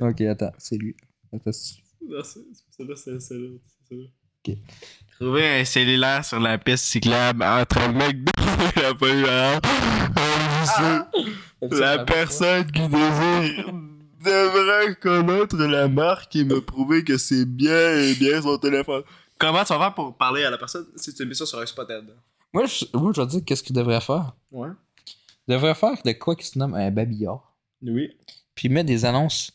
[0.00, 0.94] ok, attends, c'est lui.
[1.32, 1.76] Attends, c'est-
[2.08, 2.40] Non, c'est
[2.70, 3.48] c'est là, c'est c'est là.
[3.88, 4.04] c'est là.
[5.18, 8.32] Trouver un cellulaire sur la piste cyclable entre McDo
[8.76, 9.64] et la polluante.
[11.70, 13.72] La personne qui désire
[14.24, 19.02] devrait connaître la marque et me prouver que c'est bien et bien son téléphone.
[19.38, 21.66] Comment tu vas faire pour parler à la personne si tu mets ça sur un
[21.66, 22.04] spotted?
[22.52, 24.32] Moi, je, moi, je vais dire qu'est-ce qu'il devrait faire.
[24.52, 24.68] Ouais.
[25.46, 27.54] Il devrait faire de quoi qui se nomme un babillard.
[27.82, 28.10] Oui.
[28.54, 29.52] Puis mettre des annonces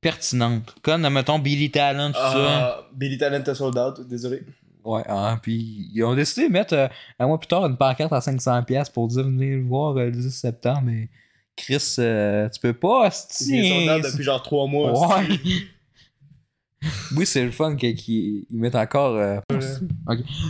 [0.00, 0.74] pertinentes.
[0.82, 2.32] Comme, mettons, Billy Talent, tout ça.
[2.34, 4.42] Ah, Billy Talent a sold out, désolé.
[4.84, 8.12] Ouais, ah, puis ils ont décidé de mettre euh, un mois plus tard une pancarte
[8.12, 11.08] à 500$ pour dire venez le voir euh, le 10 septembre, mais
[11.54, 13.10] Chris, euh, tu peux pas,
[13.40, 15.18] Il est sold out c'est depuis genre 3 mois.
[15.18, 15.38] Ouais.
[17.16, 19.42] oui, c'est le fun qu'ils ils mettent encore.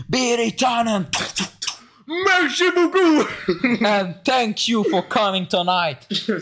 [0.08, 1.06] Billy Talent!
[2.06, 3.84] Merci beaucoup!
[3.84, 6.06] And thank you for coming tonight!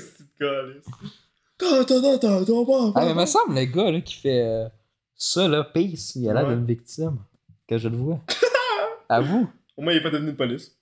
[1.60, 1.80] C'est calice.
[1.80, 2.92] Attends, attends, attends, attends, attends.
[2.94, 4.68] Ah, mais me semble, le gars là, qui fait euh,
[5.14, 6.54] ça, là, Peace, il a l'air Ouais.
[6.54, 7.18] d'une victime.
[7.66, 8.20] Que je le vois.
[9.08, 9.48] à vous.
[9.76, 10.74] Au moins, il est pas devenu de police.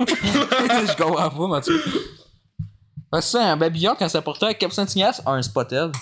[0.00, 1.80] je comprends pas, Mathieu.
[3.14, 5.92] C'est ça, un babillard, quand ça portait avec Captain Tignas, a un spotted.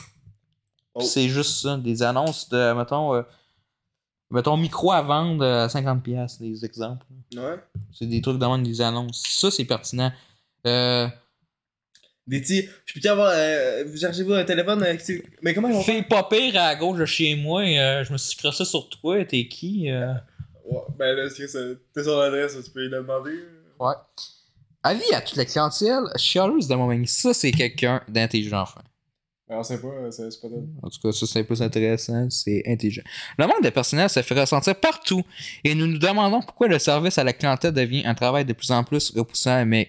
[0.94, 1.00] Oh.
[1.00, 3.22] C'est juste ça, des annonces de, mettons, euh,
[4.30, 7.04] mettons, micro à vendre à 50$, des exemples.
[7.36, 7.58] Ouais.
[7.92, 9.22] C'est des trucs demandent des annonces.
[9.26, 10.12] Ça, c'est pertinent.
[10.66, 11.08] Euh,
[12.30, 12.68] Des petits.
[12.86, 13.32] Je peux-tu avoir.
[13.34, 15.02] Euh, vous cherchez-vous un téléphone avec.
[15.42, 15.96] Mais comment ils vont faire?
[15.96, 19.24] fais pas pire à gauche de chez moi, euh, je me suis ça sur toi,
[19.24, 19.90] t'es qui?
[19.90, 20.12] euh?
[20.64, 21.58] Ouais, ben là, c'est ça.
[21.92, 23.34] T'es sur l'adresse, tu peux lui demander.
[23.80, 23.94] Ouais.
[24.84, 28.80] Avis à toute la clientèle, chialeuse de Montmagny, ça, c'est quelqu'un d'intelligent, fin.
[29.48, 30.46] Ben, on sait pas, euh, c'est c'est pas.
[30.84, 33.02] En tout cas, ça, c'est plus intéressant, c'est intelligent.
[33.38, 35.24] Le manque de personnel se fait ressentir partout
[35.64, 38.70] et nous nous demandons pourquoi le service à la clientèle devient un travail de plus
[38.70, 39.88] en plus repoussant, mais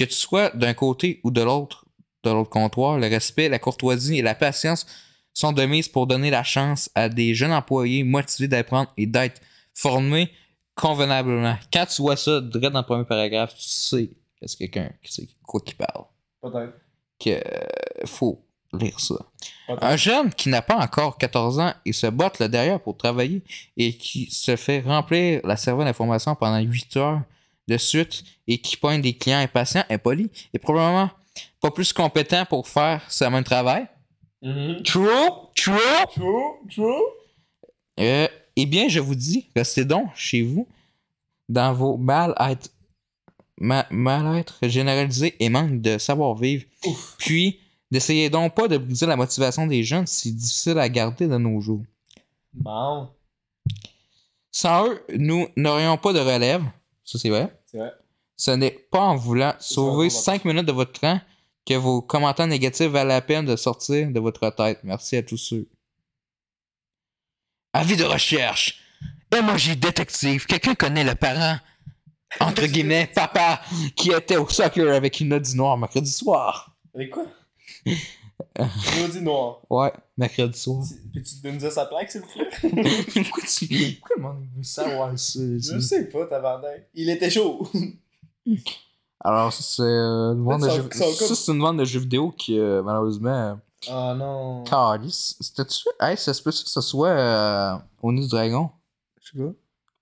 [0.00, 1.84] que tu sois d'un côté ou de l'autre,
[2.24, 4.86] de l'autre comptoir, le respect, la courtoisie et la patience
[5.34, 9.42] sont de mise pour donner la chance à des jeunes employés motivés d'apprendre et d'être
[9.74, 10.32] formés
[10.74, 11.56] convenablement.
[11.70, 14.10] Quand tu vois ça, direct dans le premier paragraphe, tu sais
[14.40, 16.04] que c'est quelqu'un qui sait quoi qu'il parle.
[16.40, 16.72] Peut-être.
[17.18, 19.16] Que euh, faut lire ça.
[19.68, 23.42] Un jeune qui n'a pas encore 14 ans et se botte le derrière pour travailler
[23.76, 27.20] et qui se fait remplir la serveur d'information pendant 8 heures
[27.70, 31.10] de suite et qui pointe des clients impatients, impolis et probablement
[31.60, 33.86] pas plus compétent pour faire ce même travail.
[34.42, 34.82] Mhm.
[34.82, 35.06] True,
[35.54, 35.72] true?
[36.14, 37.02] True, true?
[37.98, 40.66] Euh, eh bien, je vous dis, restez donc chez vous
[41.48, 42.70] dans vos mal-être
[43.58, 46.64] ma- mal-être généralisé et manque de savoir-vivre.
[47.18, 51.36] Puis, n'essayez donc pas de briser la motivation des jeunes, c'est difficile à garder de
[51.36, 51.82] nos jours.
[52.54, 53.08] Bon.
[54.50, 56.62] Sans eux, nous n'aurions pas de relève.
[57.04, 57.52] Ça, c'est vrai.
[57.74, 57.92] Vrai.
[58.36, 61.20] Ce n'est pas en voulant sauver ça, on va 5 minutes de votre temps
[61.66, 64.80] que vos commentaires négatifs valent la peine de sortir de votre tête.
[64.82, 65.68] Merci à tous ceux.
[67.72, 68.80] Avis de recherche.
[69.32, 70.46] Emoji détective.
[70.46, 71.58] Quelqu'un connaît le parent,
[72.40, 73.60] entre guillemets, papa,
[73.94, 76.74] qui était au soccer avec une note du noir mercredi soir.
[76.94, 77.26] Avec quoi?
[79.00, 79.60] Maudit noir.
[79.70, 80.84] Ouais, mercredi soir.
[81.12, 82.48] Peux-tu nous dire sa plaque, s'il vous plaît?
[83.22, 83.96] pourquoi, tu...
[83.98, 85.40] pourquoi le monde veut savoir ça?
[85.40, 86.08] Je sais?
[86.08, 86.88] pas, tabarnak.
[86.94, 87.68] Il était chaud.
[89.22, 90.88] Alors, ça, c'est euh, une vente de jeux...
[90.92, 94.64] ça, c'est une vente de jeux vidéo qui, euh, malheureusement, Ah non.
[94.64, 95.36] Calice.
[95.40, 95.88] C'était-tu?
[96.00, 98.70] Hey, ça se peut que ce soit euh, au nid du dragon?
[99.20, 99.52] Je sais pas.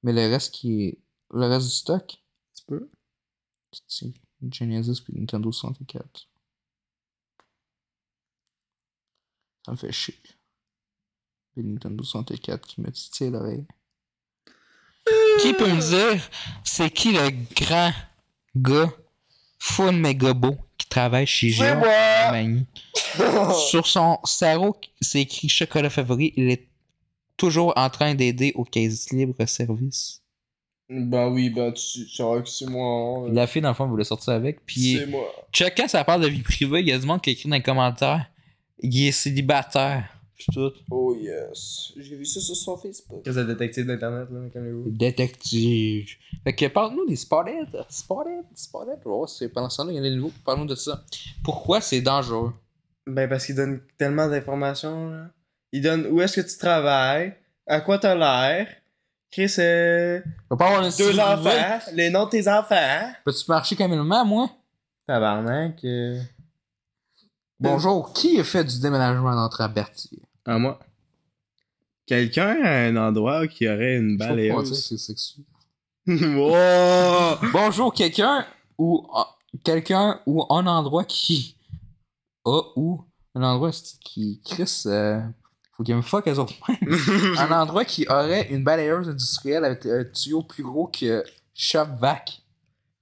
[0.03, 0.99] Mais le reste qui est.
[1.35, 2.23] Le reste du stock?
[2.55, 2.89] Tu peux.
[3.87, 4.13] C'est
[4.51, 6.29] Genesis puis Nintendo 64.
[9.69, 10.15] Ça me fait chier.
[11.57, 13.67] Le Nintendo 64 qui me titille l'oreille.
[15.43, 16.23] Qui peut me dire
[16.65, 17.93] c'est qui le grand
[18.57, 18.91] gars
[19.59, 21.55] full méga beau qui travaille chez!
[22.31, 22.65] Magny?
[23.69, 26.33] Sur son sarrau, c'est écrit chocolat favori.
[26.39, 26.67] Il est
[27.37, 30.23] toujours en train d'aider au caisse libre service.
[30.89, 33.27] Bah oui, bah tu tu sauras que c'est moi.
[33.29, 33.33] hein.
[33.35, 34.65] La fille, dans le fond, voulait sortir avec.
[34.65, 35.31] Puis, C'est moi.
[35.53, 37.57] check quand ça parle de vie privée, il y a du monde qui écrit dans
[37.57, 38.25] les commentaires
[38.81, 40.05] il est célibataire.
[40.37, 40.71] Pis tout.
[40.91, 41.93] Oh yes.
[41.97, 43.23] J'ai vu ça sur son Facebook.
[43.25, 44.85] Qu'est-ce que détective d'internet, là, calmez-vous.
[44.91, 46.09] Détective.
[46.45, 47.69] Fait que parle-nous des Spotted.
[47.89, 48.99] Spotted, Spotted.
[49.05, 50.33] Oh, c'est pendant ce temps-là, il y en a des nouveaux.
[50.45, 51.05] Parle-nous de ça.
[51.43, 52.53] Pourquoi c'est dangereux?
[53.07, 55.31] Ben, parce qu'il donne tellement d'informations, là.
[55.73, 57.35] Il donne où est-ce que tu travailles,
[57.67, 58.69] à quoi t'as l'air,
[59.31, 63.11] Chris, euh, Va pas avoir une deux enfants, les noms de tes enfants.
[63.25, 64.51] Peux-tu marcher camellement, moi?
[65.07, 65.85] Tabarnak.
[65.85, 66.21] euh.
[67.61, 70.23] Bonjour, qui a fait du déménagement d'entrée à Berthier?
[70.47, 70.79] Ah, moi.
[72.07, 74.97] Quelqu'un à un endroit qui aurait une balayeuse.
[74.97, 75.17] c'est
[76.07, 77.37] wow!
[77.53, 78.47] Bonjour, quelqu'un
[78.79, 81.57] ou ah, quelqu'un ou un endroit qui
[82.45, 83.03] a ou
[83.35, 85.21] un endroit qui Chris euh,
[85.77, 86.55] faut qu'il me fuck eux autres
[87.39, 92.41] un endroit qui aurait une balayeuse industrielle avec un tuyau plus gros que Shop Vac.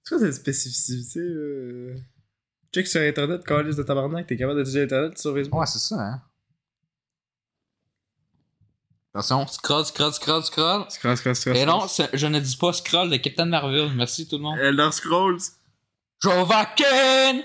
[0.03, 1.93] C'est quoi cette spécificité, là?
[2.73, 5.59] Check sur internet, calice de tabarnak, t'es capable d'utiliser internet sur Facebook.
[5.59, 6.21] Ouais, c'est ça hein.
[9.13, 10.85] Attention, scroll, scroll, scroll, scroll.
[10.89, 11.57] Scroll, scroll, scroll.
[11.57, 13.91] Et non, je ne dis pas scroll de Captain Marvel.
[13.95, 14.59] Merci tout le monde.
[14.59, 15.39] Elder Scrolls.
[16.21, 17.41] Jovakin!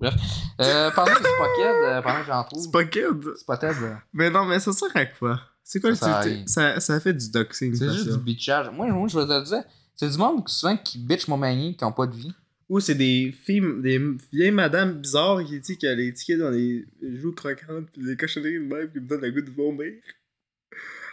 [0.00, 0.14] Bref.
[0.60, 2.62] Euh, pendant les Spotted, euh, pendant que j'en trouve.
[2.64, 3.36] C'est pas kid.
[3.36, 5.40] Spotted, euh, Mais non, mais ça sert à quoi?
[5.62, 8.16] C'est quoi Ça le ça, ça fait du doxing, C'est juste ça.
[8.16, 8.70] du bitchage.
[8.72, 9.62] Moi, moi, je vais te le dire,
[9.94, 12.34] c'est du monde souvent qui bitch mon manie, qui ont pas de vie.
[12.72, 14.00] Ou c'est des filles, des
[14.32, 18.54] vieilles madames bizarres qui disent qu'elle les tickets dans les joues croquantes pis des cochonneries
[18.54, 19.92] de même qui me donnent le goût de vomir.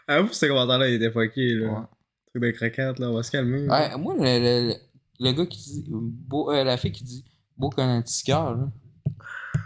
[0.07, 1.67] Avoue, ce commentaire-là, il était fucké, là.
[1.69, 1.85] Ouais.
[2.27, 3.67] Truc de croquantes, là, on va se calmer.
[3.67, 4.73] Ouais, moi, le, le,
[5.19, 5.85] le- gars qui dit.
[5.89, 7.25] Beau, euh, la fille qui dit
[7.57, 8.71] beau comme un petit cœur, là.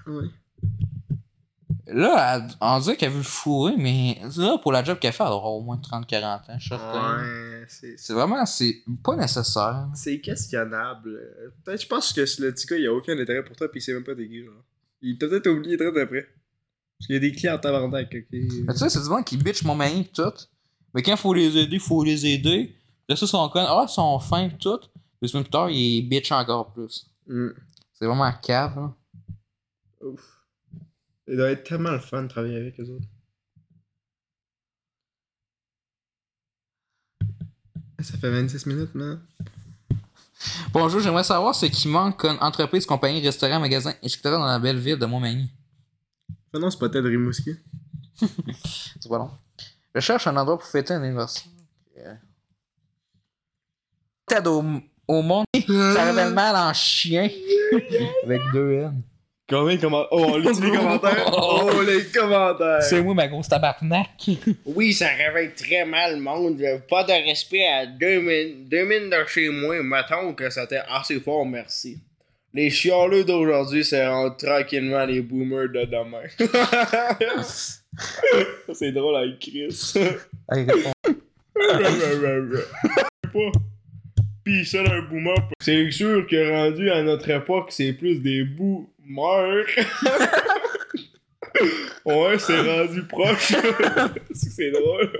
[0.07, 0.29] Ouais.
[1.87, 5.23] Là, elle- on dirait qu'elle veut le fourrer, mais là, pour la job qu'elle fait,
[5.23, 7.17] elle aura au moins 30-40 ans, certain.
[7.21, 7.99] Ouais, c'est...
[7.99, 9.87] C'est vraiment, c'est pas nécessaire.
[9.93, 11.19] C'est questionnable.
[11.65, 13.81] Peut-être, je pense que le petit gars, il a aucun intérêt pour toi pis il
[13.81, 14.53] sait même pas qui, genre.
[15.01, 16.21] Il t'a peut-être oublié très après.
[16.97, 18.27] Parce qu'il y a des clients en tabarnak, ok?
[18.31, 20.23] Tu sais, c'est du monde qui bitch mon pis tout.
[20.93, 22.73] Mais quand faut les aider, faut les aider.
[23.09, 23.59] Là, ça, sont con.
[23.59, 24.79] Ah, ils sont fins pis tout.
[25.21, 27.07] Deux semaines plus tard, ils bitch encore plus.
[27.27, 27.49] Hmm.
[27.91, 28.93] C'est vraiment cave, là.
[30.01, 30.39] Ouf.
[31.27, 33.07] Il doit être tellement le fun de travailler avec eux autres.
[38.01, 39.21] Ça fait 26 minutes, man.
[40.73, 44.19] Bonjour, j'aimerais savoir ce qui manque comme entreprise, compagnie, restaurant, magasin, etc.
[44.23, 45.49] dans la belle ville de Montmagny.
[46.53, 47.55] Ah non, c'est pas Ted Rimouski.
[48.99, 49.31] C'est pas long.
[49.95, 51.51] Je cherche un endroit pour fêter un anniversaire.
[51.97, 52.15] Euh.
[54.27, 54.63] Ted au,
[55.07, 57.27] au monde, ça révèle mal en chien.
[58.23, 59.01] Avec deux N.
[59.53, 59.77] Combien?
[60.11, 61.31] Oh, on lit les commentaires?
[61.33, 62.81] Oh, les commentaires!
[62.81, 64.09] C'est moi, ma grosse tabarnak.
[64.65, 66.59] Oui, ça réveille très mal le monde.
[66.89, 69.81] Pas de respect à deux mines, deux mines de chez moi.
[69.83, 71.99] Mettons que c'était assez fort, merci.
[72.53, 76.23] Les chialeux d'aujourd'hui, c'est rendu tranquillement les boomers de demain.
[78.73, 79.93] c'est drôle avec Chris.
[84.43, 85.35] Pis ça d'un boomer.
[85.61, 88.43] C'est sûr que rendu à notre époque, c'est plus des
[89.07, 89.65] boomers.
[92.05, 93.53] ouais, c'est rendu proche.
[94.33, 95.11] c'est drôle.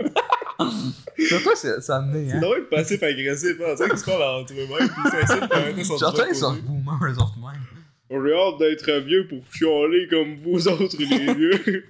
[1.18, 2.42] Surtout, c'est- ça me met, C'est hein?
[2.42, 3.74] drôle de passif agressif, hein.
[3.78, 7.38] C'est qu'ils se parlent entre eux-mêmes pis ils s'insultent Surtout, ils sont boomers, eux autres
[7.40, 7.62] mêmes.
[8.10, 11.86] J'ai hâte d'être vieux pour chialer comme vous autres, les vieux.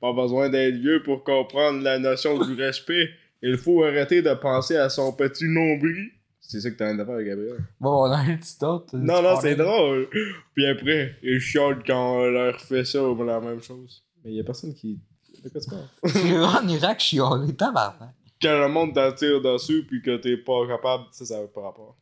[0.00, 3.08] Pas besoin d'être vieux pour comprendre la notion du respect.
[3.42, 6.10] Il faut arrêter de penser à son petit nombril.
[6.42, 7.64] C'est ça que t'as de faire avec Gabriel.
[7.80, 8.96] Bon, on a un petit autre.
[8.96, 10.08] Non, non, c'est drôle.
[10.54, 14.02] Puis après, ils chialent quand on leur fait ça ou la même chose.
[14.24, 15.00] Mais y'a personne qui.
[15.42, 16.62] De quoi tu parles?
[16.64, 18.14] En Irak, chialé, tabarnak.
[18.42, 21.96] Quand le monde t'attire dessus puis que t'es pas capable, ça, ça veut pas rapport.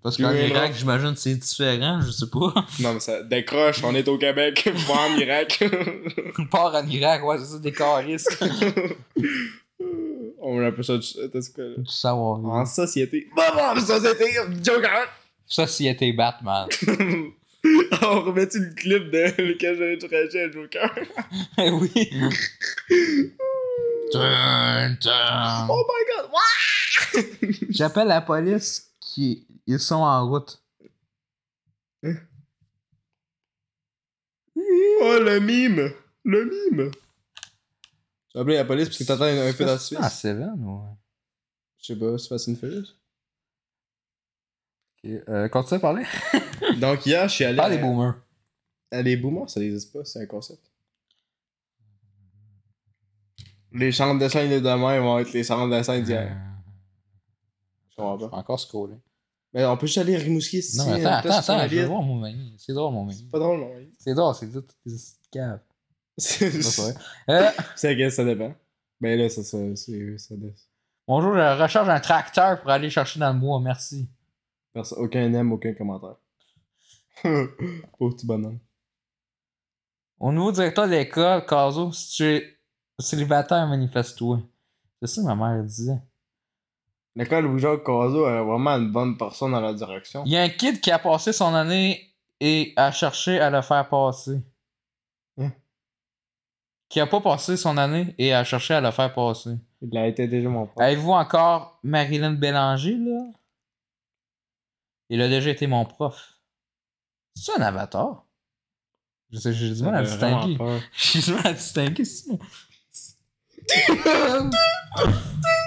[0.00, 2.54] Parce qu'en Irak, j'imagine, c'est différent, je sais pas.
[2.80, 5.62] Non, mais ça décroche, on est au Québec, pas en Irak.
[6.38, 8.44] On part en Irak, ouais, c'est ça, des caristes.
[10.42, 11.40] On appelle ça du, du
[11.86, 12.44] savoir.
[12.44, 13.28] En société.
[13.34, 15.08] Bon, société, Joker!
[15.46, 16.68] Société Batman.
[18.02, 20.90] on remet-tu le clip de lequel j'ai traché à Joker?
[21.58, 22.10] Eh oui.
[24.12, 25.66] Dun, dun.
[25.68, 26.28] Oh my god?
[27.70, 30.58] J'appelle la police qui ils sont en route.
[32.04, 32.08] Oh,
[35.20, 35.92] le mime!
[36.24, 36.90] Le mime!
[38.34, 40.18] J'ai appelé la police parce que t'entends un feu Ah, d'artifice.
[40.20, 40.88] Seven, ouais.
[41.78, 42.86] Je sais pas, c'est Fast and Furious.
[45.04, 46.04] Ok, Euh, continue à parler.
[46.80, 47.58] Donc hier, je suis allé.
[47.58, 48.14] À- des boomers.
[48.92, 50.70] les boomers, ça n'existe pas, c'est un concept.
[53.72, 56.36] Les chambres de scène de demain vont être les chambres de scène d'hier.
[57.90, 58.36] Je comprends pas.
[58.36, 58.96] Encore scroller.
[59.54, 60.78] Mais on peut juste aller à Rimouski ici.
[60.78, 61.84] Non, mais euh, attends, attends, je ville.
[61.86, 62.54] voir mon mani.
[62.58, 63.28] C'est drôle, mon mani.
[63.30, 63.72] Pas drôle, non.
[63.76, 63.92] oui.
[63.98, 64.64] C'est drôle, c'est tout.
[64.86, 64.98] C'est
[66.18, 66.94] C'est vrai.
[67.30, 68.54] Euh, C'est que ça dépend.
[69.00, 69.58] Ben là, ça, ça.
[69.76, 70.34] Ça,
[71.08, 74.08] bonjour, je recharge un tracteur pour aller chercher dans le bois, merci.
[74.72, 76.16] Personne- aucun aime, aucun commentaire.
[77.22, 78.58] Pauvre petit bonhomme.
[80.20, 82.58] Au nouveau directeur de l'école, Caso, si tu es
[82.98, 84.40] célibataire, manifeste-toi.
[85.00, 85.98] C'est ça que ma mère disait.
[87.16, 90.22] L'école Louis-Jacques Caso a vraiment une bonne personne dans la direction.
[90.24, 93.60] Il y a un kid qui a passé son année et a cherché à le
[93.62, 94.40] faire passer.
[96.92, 99.56] Qui a pas passé son année et a cherché à le faire passer.
[99.80, 100.84] Il a été déjà mon prof.
[100.84, 103.30] Avez-vous encore Marilyn Bélanger, là?
[105.08, 106.34] Il a déjà été mon prof.
[107.34, 108.26] C'est un avatar?
[109.30, 110.58] Je sais, j'ai du mal à distinguer.
[110.92, 112.34] J'ai du mal à distinguer ça.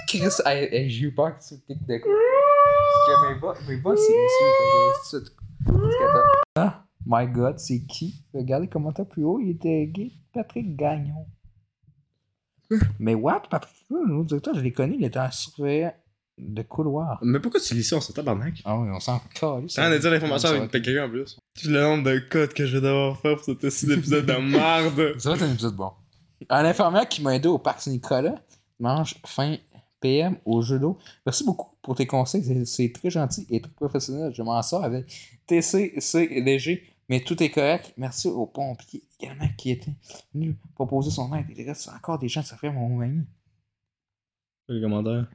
[0.08, 2.12] Chris, j'ai eu peur que tu piques de quoi.
[3.08, 3.34] Parce que
[3.68, 3.96] mes bas, mes
[5.04, 5.32] c'est que
[6.56, 8.24] Ah, my god, c'est qui?
[8.34, 10.12] Regardez comment t'as plus haut, il était gay.
[10.34, 11.26] Patrick Gagnon.
[13.00, 13.44] Mais what?
[13.50, 15.94] Patrick Gagnon, directeur, je l'ai connu, il était un surveillant
[16.38, 17.20] de couloir.
[17.22, 18.62] Mais pourquoi tu lis ça, on s'en tabarnak?
[18.66, 19.68] Ah oui, on s'en calait.
[19.74, 21.38] T'as de dire l'information avec quelqu'un en plus.
[21.56, 24.34] Tu le nombre de codes que je vais devoir faire pour cet aussi d'épisode de
[24.34, 25.14] merde.
[25.20, 25.92] Ça va être un épisode bon.
[26.50, 28.36] Un infirmière qui m'a aidé au parc Saint-Nicolas
[28.80, 29.56] mange fin
[30.02, 30.98] PM au jeu d'eau.
[31.26, 32.44] Merci beaucoup pour tes conseils.
[32.44, 34.34] C'est- C'est très gentil et très professionnel.
[34.36, 35.06] Je m'en sors avec
[35.48, 37.94] TC, c'est léger, mais tout est correct.
[37.98, 39.96] Merci aux pompiers également qui étaient
[40.34, 41.46] venus proposer son aide.
[41.56, 43.26] Il reste encore des gens qui s'affirment mon ami.
[44.68, 45.28] Les commentaires.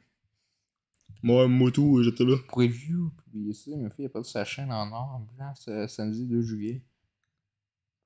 [1.23, 2.37] Moi, Motu, j'étais là.
[2.49, 3.71] Preview, publié ça?
[3.77, 6.83] Ma fille a perdu sa chaîne en or en blanc ce samedi 2 juillet.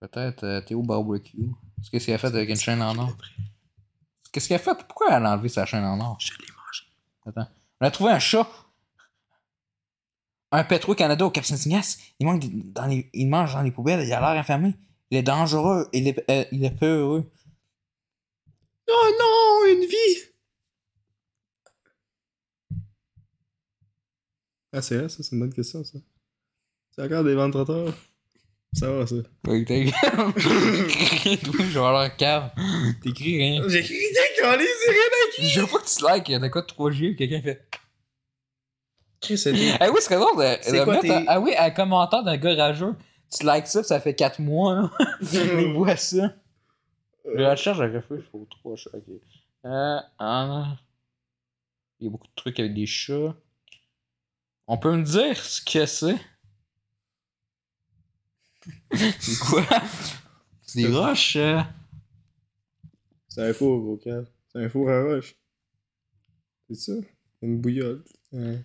[0.01, 1.51] Peut-être euh, Théo Barbecue.
[1.91, 3.17] Qu'est-ce qu'il a fait avec une chaîne en or?
[4.33, 4.75] Qu'est-ce qu'il a fait?
[4.75, 6.19] Pourquoi elle a enlevé sa chaîne en or?
[6.21, 6.85] Je l'ai mangé.
[7.25, 7.51] Attends.
[7.81, 8.49] On a trouvé un chat.
[10.55, 11.99] Un Petro-Canada au Cap Saint-Ignace.
[12.21, 14.07] Il, mange dans les, il mange dans les poubelles.
[14.07, 14.75] Il a l'air enfermé.
[15.11, 15.89] Il est dangereux.
[15.93, 17.29] Il est, euh, il est peu heureux.
[18.89, 20.31] Oh non, une vie!
[24.73, 25.99] Ah, c'est vrai, ça, c'est une bonne question, ça.
[26.95, 27.93] C'est encore des vendrateurs.
[28.75, 29.17] Ça va, ça.
[29.49, 32.53] Ouais, Toi, je vais avoir cave.
[33.03, 33.69] T'écris rien.
[33.69, 36.29] Écrit des colis, c'est rien Je veux pas que tu likes.
[36.29, 37.17] Il y a de quoi de 3 juillet.
[37.17, 37.67] Quelqu'un fait.
[39.81, 42.23] Ah oui, c'est drôle de, C'est de quoi mettre tes- un- Ah oui, un commentaire
[42.23, 42.95] d'un gars rageux.
[43.37, 44.91] Tu likes ça, ça fait 4 mois.
[45.33, 46.35] Il voit ça.
[47.25, 48.91] Je recherche un refuge pour 3 chats.
[48.95, 49.05] Ok.
[49.65, 50.77] Euh, ah,
[52.01, 53.35] Il y a beaucoup de trucs avec des chats.
[54.67, 56.17] On peut me dire ce que c'est?
[59.21, 59.63] c'est quoi?
[60.63, 61.37] C'est des roches.
[61.37, 61.61] euh.
[63.29, 64.01] C'est un four, gros.
[64.05, 65.35] C'est un four à roche.
[66.69, 66.93] C'est ça?
[67.43, 68.07] Une bouillotte.
[68.33, 68.61] Ouais.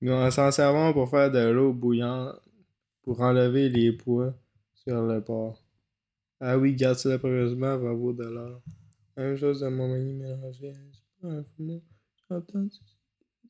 [0.00, 2.36] Nous, on s'en servant pour faire de l'eau bouillante
[3.02, 4.34] pour enlever les poids
[4.74, 5.62] sur le porc.
[6.40, 8.62] Ah oui, garde ça précieusement, va vaut de l'or.
[9.16, 10.72] Même chose de mon manie mélangée.
[10.92, 11.80] C'est pas un fumeur.
[12.30, 12.68] J'entends du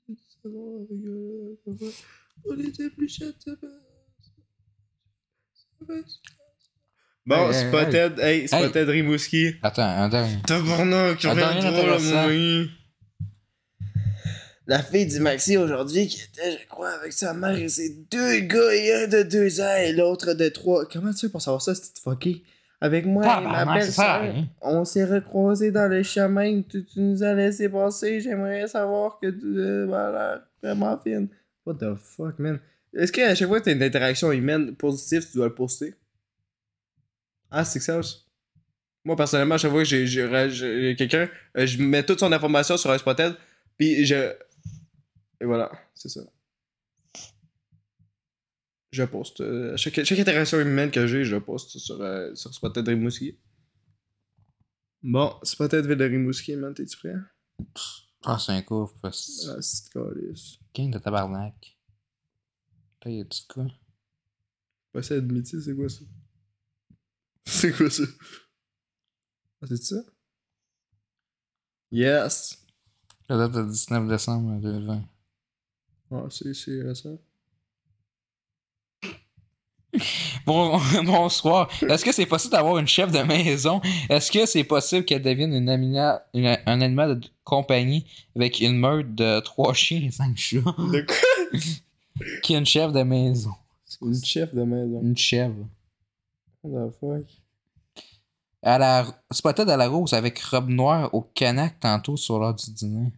[0.09, 3.69] du savon avec le- les épluchettes, ça va-
[7.27, 7.91] Bon, c'est hey, pas hey.
[7.91, 8.63] Ted, hey, c'est Hey.
[8.67, 9.51] pas Ted Rimouski.
[9.63, 10.41] Attends, dernier.
[10.47, 12.29] Tabarnak, Attends, rien reviens-toi, d'intéressant.
[12.29, 12.69] mon.
[14.69, 18.41] La fille du Maxi aujourd'hui qui était, je crois, avec sa mère et ses deux
[18.41, 20.85] gars, et un de deux ans et l'autre de trois.
[20.85, 22.45] Comment tu fais pour savoir ça, cette fucké?
[22.79, 24.47] Avec moi et ma rien.
[24.61, 29.29] on s'est recroisés dans le chemin, tu, tu nous as laissé passer, j'aimerais savoir que
[29.31, 31.29] tu euh, as l'air vraiment fine.
[31.65, 32.61] What the fuck, man?
[32.95, 35.95] Est-ce qu'à chaque fois que t'as une interaction humaine positive, tu dois le poster?
[37.51, 38.19] Ah, c'est que ça aussi.
[39.03, 42.91] Moi, personnellement, à chaque fois que j'ai- quelqu'un, euh, je mets toute son information sur
[42.91, 43.35] un spotted,
[43.79, 44.31] puis je.
[45.41, 46.23] Et voilà, c'est ça.
[48.91, 49.41] Je poste.
[49.43, 53.39] euh, chaque, chaque interaction humaine que j'ai, je poste sur, euh, sur Spotted Rimouski.
[55.03, 57.15] Bon, Spotted Ville de Rimouski, man, t'es-tu prêt?
[58.25, 60.59] Ah, c'est un couvre, parce Ah, c'est calice.
[60.73, 61.79] King de tabarnak.
[63.05, 63.67] Là, y a-tu de quoi?
[64.93, 66.01] Possède métier, c'est quoi ça?
[67.47, 68.03] C'est quoi ça?
[69.63, 69.97] Ah, c'est ça?
[71.91, 72.59] Yes!
[73.29, 75.03] La date de 19 décembre 2020.
[76.11, 77.19] Ah, c'est c'est récent.
[80.47, 81.69] Bon, bonsoir.
[81.83, 83.81] Est-ce que c'est possible d'avoir une chef de maison?
[84.09, 88.07] Est-ce que c'est possible qu'elle devienne une amina- une- un animal de compagnie
[88.37, 90.61] avec une meute de trois chiens et cinq chats?
[90.61, 91.59] De quoi?
[92.43, 93.55] Qui est une chef de maison?
[94.03, 95.01] Une chef de maison.
[95.03, 95.67] Une chèvre.
[96.63, 97.27] What the fuck?
[98.63, 99.07] À la...
[99.33, 103.13] Spotted à la rose avec robe noire au canac tantôt sur l'heure du dîner.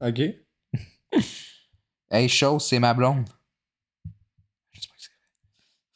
[0.00, 0.20] Ok.
[2.10, 3.28] Hey, chose, c'est ma blonde.
[4.72, 5.10] Je sais pas que c'est.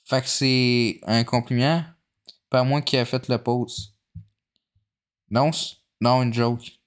[0.05, 1.85] Fait que c'est un compliment.
[2.49, 3.95] Pas moi qui a fait le post.
[5.31, 5.51] Non,
[6.01, 6.81] non, une joke.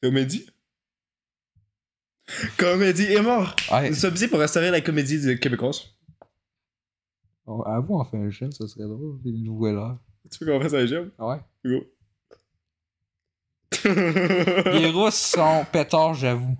[0.00, 0.48] Comédie?
[2.56, 3.54] Comédie est mort!
[3.72, 3.90] Ouais.
[3.90, 5.82] Nous sommes ici pour restaurer la comédie de québécoise.
[7.46, 9.20] Oh, avoue, on fait un jeu, ça serait drôle.
[9.24, 9.98] Une nouvelle heure.
[10.30, 11.14] Tu veux qu'on fasse un jeu?
[11.18, 11.40] Ouais.
[11.64, 11.84] Go.
[13.84, 16.56] Les Russes sont pétards, j'avoue.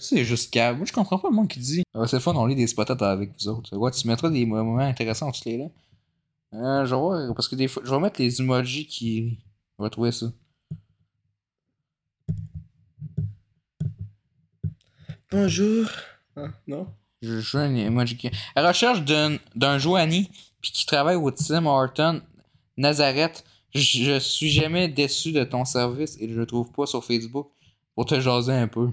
[0.00, 0.78] C'est juste câble.
[0.78, 1.82] Moi, je comprends pas le monde qui dit.
[1.94, 3.76] Ah, c'est fun, on lit des spotats avec vous autres.
[3.76, 5.66] Ouais, tu mettras des moments intéressants, tu les là.
[6.54, 9.38] Euh, je vais voir, parce que des fois, je vais mettre les emojis qui.
[9.78, 10.26] On va trouver ça.
[15.30, 15.86] Bonjour.
[16.36, 16.86] Ah, non?
[17.20, 18.30] Je joue un emoji qui.
[18.54, 20.30] À la recherche d'un, d'un Joanie,
[20.62, 22.22] puis qui travaille au Tim Horton,
[22.76, 23.44] Nazareth.
[23.76, 27.48] Je, suis jamais déçu de ton service et je le trouve pas sur Facebook
[27.94, 28.88] pour te jaser un peu.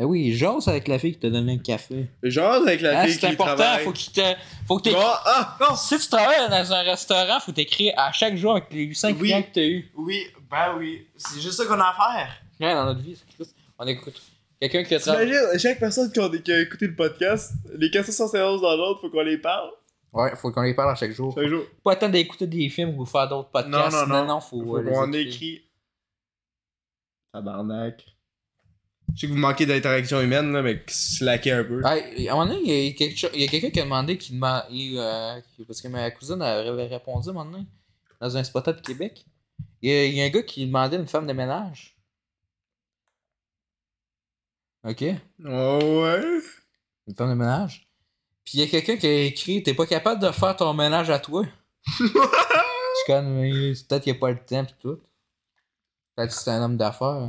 [0.00, 2.06] Eh oui, jase avec la fille qui t'a donné un café.
[2.22, 3.84] Genre avec la Ah, fille c'est qui important, travaille.
[3.84, 4.20] faut qu'il te.
[4.68, 5.74] Faut que Bon, ah, non!
[5.74, 9.18] Si tu travailles dans un restaurant, faut t'écrire à chaque jour avec les 800 Oui.
[9.18, 9.90] clients que t'as eu.
[9.96, 11.04] Oui, ben oui.
[11.16, 12.28] C'est juste ça qu'on a à faire.
[12.60, 13.48] Ouais, dans notre vie, c'est.
[13.76, 14.20] On écoute.
[14.60, 15.34] Quelqu'un qui a travaillé.
[15.58, 19.22] Chaque personne qui a, qui a écouté le podcast, les 471 dans l'autre, faut qu'on
[19.22, 19.70] les parle.
[20.12, 21.34] Ouais, faut qu'on les parle à chaque jour.
[21.34, 21.64] Chaque jour.
[21.84, 23.94] Pas attendre d'écouter des films ou faire d'autres podcasts.
[23.96, 24.40] Non, non, non.
[24.40, 25.62] faut, Faut euh, les qu'on écrit.
[27.32, 28.04] Tabarnak.
[29.14, 31.82] Je sais que vous manquez d'interaction humaine, là, mais slacker un peu.
[31.82, 33.80] Ouais, à un moment donné, il y a quelque chose- il y a quelqu'un qui
[33.80, 34.62] a demandé qui demande.
[34.70, 37.66] il, euh, qui- parce que ma cousine avait répondu à un moment donné,
[38.20, 39.24] dans un spot de Québec.
[39.82, 41.96] Il y, a, il y a un gars qui demandait une femme de ménage.
[44.84, 45.04] Ok?
[45.44, 46.40] Oh ouais.
[47.06, 47.87] Une femme de ménage?
[48.48, 51.10] Puis il y a quelqu'un qui a écrit T'es pas capable de faire ton ménage
[51.10, 51.44] à toi.
[51.84, 52.12] Je suis
[53.06, 54.98] comme Mais Peut-être qu'il n'y a pas le temps pis tout.
[56.16, 57.28] Peut-être que c'est un homme d'affaires.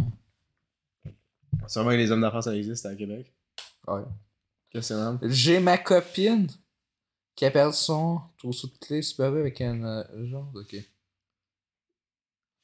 [1.68, 3.34] Sûrement que les hommes d'affaires, ça existe à Québec.
[3.86, 4.04] Ouais.
[4.70, 5.30] Questionnable.
[5.30, 6.48] J'ai ma copine
[7.36, 10.50] qui a perdu son trousseau de clés superbe avec un euh, genre.
[10.56, 10.78] Ok.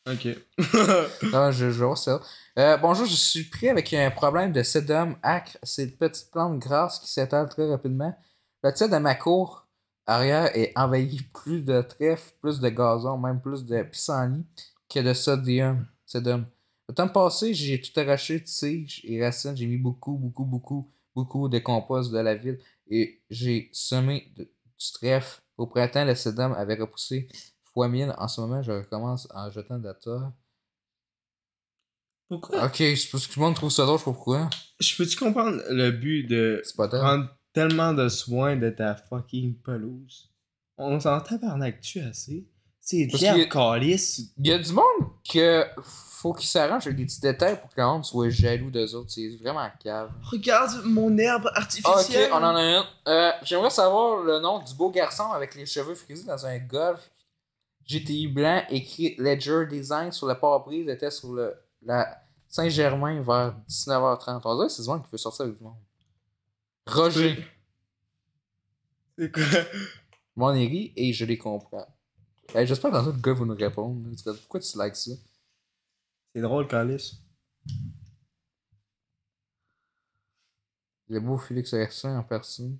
[0.07, 0.29] Ok.
[1.33, 2.21] Non, je, voir ça.
[2.57, 5.57] Euh, bonjour, je suis pris avec un problème de sédum acre.
[5.61, 8.17] C'est une petite plante grasse qui s'étale très rapidement.
[8.65, 9.67] Le tiers de ma cour
[10.07, 14.43] arrière est envahi plus de trèfle, plus de gazon, même plus de pissenlit
[14.89, 15.85] que de sodium.
[16.03, 16.47] Sédum.
[16.89, 19.55] Le temps passé, j'ai tout arraché de tiges et racines.
[19.55, 22.57] J'ai mis beaucoup, beaucoup, beaucoup, beaucoup de compost de la ville
[22.89, 25.41] et j'ai semé de- du trèfle.
[25.59, 27.27] Au printemps, le sédum avait repoussé
[27.65, 28.15] fois 1000.
[28.17, 30.31] En ce moment, je recommence en jetant de la terre.
[32.27, 32.65] Pourquoi?
[32.65, 34.49] Ok, c'est parce que tout le monde trouve ça drôle, je sais pas pourquoi.
[34.79, 37.01] Je peux-tu comprendre le but de C'est pas tard.
[37.03, 40.29] prendre tellement de soin de ta fucking pelouse?
[40.77, 42.45] On s'en tabarnak-tu assez?
[42.81, 44.21] C'est de calice.
[44.37, 47.81] Il y a du monde que faut qu'ils s'arrangent avec des petits détails pour que
[47.81, 49.09] le monde soit jaloux d'eux autres.
[49.09, 50.11] C'est vraiment cave.
[50.21, 52.29] Regarde mon herbe Ah, ok, artificielle.
[52.31, 52.83] on en a une.
[53.07, 57.09] Euh, J'aimerais savoir le nom du beau garçon avec les cheveux frisés dans un golf
[57.87, 64.41] GTI blanc écrit Ledger Design sur le pare-brise était sur le, la Saint-Germain vers 19h30.
[64.43, 65.73] On dirait que c'est du monde qui veut sortir avec du monde.
[66.87, 67.45] Roger.
[69.17, 69.43] C'est quoi?
[70.35, 71.87] Mon ri et je les comprends.
[72.53, 74.09] J'espère que dans le gars va nous répondre.
[74.23, 75.11] Pourquoi tu likes ça?
[76.33, 77.15] C'est drôle, calice.
[81.07, 82.77] Le beau Félix Hersin en personne.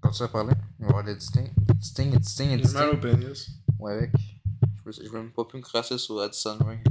[0.00, 0.54] Continue à parler.
[0.80, 1.50] On va voir le distinct.
[1.76, 3.16] Distinct, distinct, J'ai mal au distinct.
[3.18, 3.48] pénis.
[3.78, 4.10] Ouais, avec.
[4.16, 6.82] Je veux, je veux même pas plus me crasser sur Addison Ring.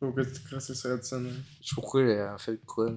[0.00, 1.24] Pourquoi tu crasses sur Edson?
[1.26, 1.34] hein?
[1.62, 2.90] Je sais pas pourquoi elle a fait quoi.
[2.90, 2.96] là.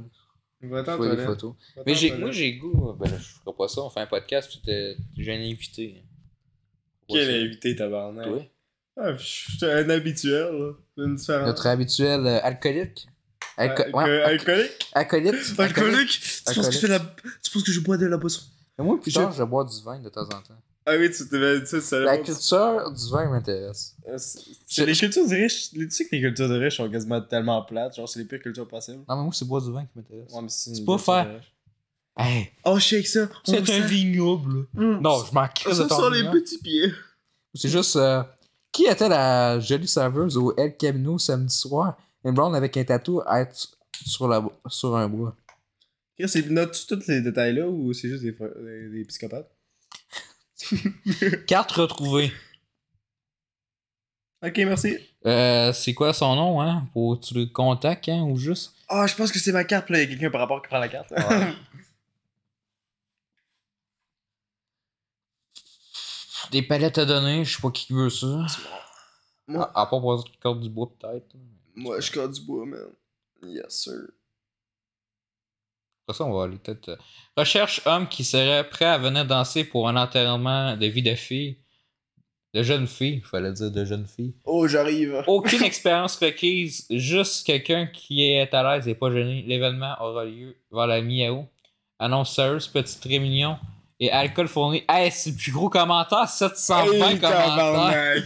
[0.62, 1.54] Va-t'en Je vois des photos?
[1.76, 2.94] Va-t'en Mais j'ai, moi j'ai goût.
[3.00, 3.82] Ben là, je ferai pas ça.
[3.82, 4.50] On fait un podcast.
[4.50, 6.04] Puis t'es- j'ai un invité.
[7.08, 8.26] Quel invité, tabarnak?
[8.28, 8.46] Toi?
[8.98, 10.72] Ah, je suis un habituel, là.
[10.98, 11.48] C'est une différence.
[11.48, 13.08] Notre habituel euh, alcoolique.
[13.58, 14.90] Alco- Alco- ouais, alcoolique?
[14.94, 15.60] alcoolique.
[15.60, 16.20] Alcoolique?
[16.20, 17.00] Tu penses que je fais la...
[17.00, 18.42] Tu penses que je bois de la boisson?
[18.78, 20.62] Mais moi, plus Je- tard, je bois du vin de temps en temps.
[20.92, 23.96] Ah oui, tu dit ça, savais La culture du vin m'intéresse.
[24.08, 27.22] Euh, c'est- Les cultures de riches, tu sais que les cultures de riches sont quasiment
[27.22, 29.04] tellement plates, genre c'est les pires cultures possibles.
[29.08, 30.32] Non, mais moi, c'est boire du vin qui m'intéresse.
[30.34, 31.42] Ouais, c'est pas faire-.
[32.18, 33.30] Hey, Oh, shake ça!
[33.46, 34.66] c'est un vignoble.
[34.76, 36.92] Hum, Non, je m'en crisse de Ça sont les petits pieds.
[37.54, 37.96] C'est juste.
[37.96, 38.24] euh,
[38.72, 41.98] qui était la jolie serveuse au El Camino samedi soir?
[42.26, 43.56] Une blonde avec un tatou à être
[44.06, 45.36] sur, la, sur un bois.
[46.26, 49.50] C'est- Notes-tu tous les détails là ou c'est juste des, des, des psychopathes?
[51.48, 52.32] Carte retrouvée.
[54.42, 54.98] Ok, merci.
[55.26, 56.88] Euh, c'est quoi son nom, hein?
[56.94, 58.22] Pour tu le contactes, hein?
[58.22, 58.74] Ou juste?
[58.88, 60.62] Ah, je pense que c'est ma carte, puis là, il y a quelqu'un par rapport
[60.62, 61.14] qui prend la carte.
[66.52, 68.46] Des palettes à donner, je sais pas qui veut ça.
[69.48, 69.70] Moi.
[69.76, 71.36] À, à part pour carte du bois, peut-être.
[71.76, 72.88] Moi, je corde du bois, man.
[73.44, 74.00] Yes, sir.
[76.10, 76.90] Après ça, on va aller peut-être.
[76.90, 76.96] euh,
[77.38, 81.58] Recherche homme qui serait prêt à venir danser pour un enterrement de vie de fille.
[82.56, 84.34] De jeune fille, il fallait dire de jeune fille.
[84.44, 85.24] Oh, j'arrive.
[85.28, 89.44] Aucune expérience requise, juste quelqu'un qui est à l'aise et pas gêné.
[89.46, 91.46] L'événement aura lieu vers la mi-août.
[92.00, 93.58] Annonce sérieuse, petite réunion
[94.00, 94.82] et alcool fourni.
[94.90, 97.46] Hey, c'est le plus gros commentaire, 720 Hey, commentaires.
[97.56, 98.24] tabarnak.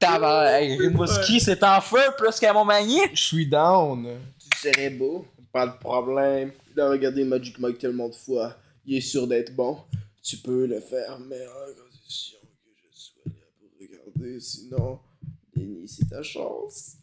[0.00, 0.52] Tabarnak.
[0.62, 2.98] Hey, Rimouski, c'est en feu plus qu'à Montmagny.
[3.14, 4.08] Je suis down.
[4.52, 5.24] Tu serais beau.
[5.52, 6.52] Pas de problème.
[6.72, 8.56] Il a regardé Magic Mike tellement de fois.
[8.84, 9.78] Il est sûr d'être bon.
[10.22, 14.40] Tu peux le faire, mais à condition que je sois là pour regarder.
[14.40, 15.00] Sinon,
[15.56, 16.96] Lenny, c'est ta chance.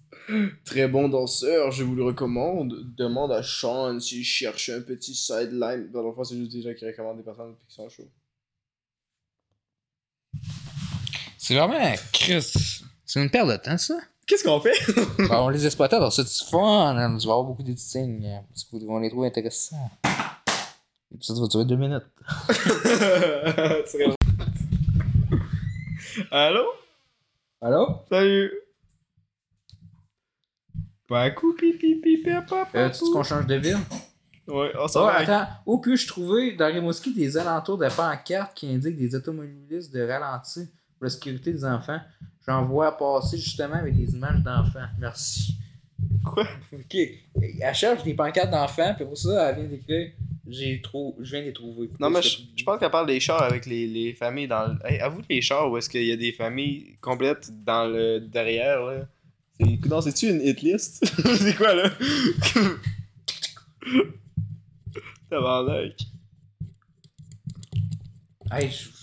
[0.65, 2.93] Très bon danseur, je vous le recommande.
[2.95, 5.89] Demande à Sean s'il cherche un petit sideline.
[5.91, 8.11] Dans le fond, c'est juste des gens qui recommandent des personnes qui sont chauds.
[11.37, 12.53] C'est vraiment, Chris,
[13.05, 13.99] c'est une perte de temps, ça.
[14.27, 14.73] Qu'est-ce qu'on fait?
[15.29, 16.95] Ben, on les exploitait dans ce du fun.
[16.97, 17.17] hein.
[17.17, 18.25] Tu vas avoir beaucoup d'éditing.
[18.25, 19.89] hein, Parce qu'on les trouve intéressants.
[21.11, 22.03] L'épisode va durer deux minutes.
[23.85, 24.05] C'est.
[26.31, 26.65] Allô?
[27.61, 27.87] Allô?
[28.09, 28.51] Salut!
[31.07, 32.67] Pakou pipi pipi papa.
[32.75, 33.77] Euh, tu qu'on change de ville?
[34.47, 35.13] Ouais, ça Oh, va.
[35.19, 35.47] attends.
[35.65, 40.67] Où puis-je trouver dans Rimouski des alentours de pancartes qui indiquent des automobilistes de ralenti
[40.97, 41.99] pour la sécurité des enfants?
[42.47, 44.87] J'en vois passer justement avec des images d'enfants.
[44.99, 45.57] Merci.
[46.23, 46.47] Quoi?
[46.73, 46.95] Ok.
[46.95, 50.11] Elle cherche des pancartes d'enfants, puis pour ça, elle vient d'écrire
[50.47, 51.15] J'ai trou...
[51.19, 51.89] Je viens de les trouver.
[51.99, 54.77] Non, mais je, je pense qu'elle parle des chars avec les, les familles dans le.
[54.85, 58.83] Hey, avoue les chars où est-ce qu'il y a des familles complètes dans le derrière,
[58.83, 59.07] là.
[59.59, 59.85] C'est...
[59.87, 61.03] Non, c'est-tu une hit list?
[61.37, 61.89] c'est quoi, là?
[65.29, 65.95] Tabarnak.
[68.51, 68.96] Hey, je.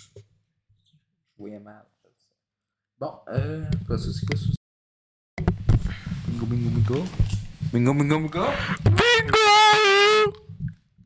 [2.99, 3.67] Bon, euh.
[3.87, 4.47] Quoi c'est quoi ça?
[6.29, 7.05] Bingo, bingo, bingo.
[7.73, 8.45] Bingo, bingo, bingo.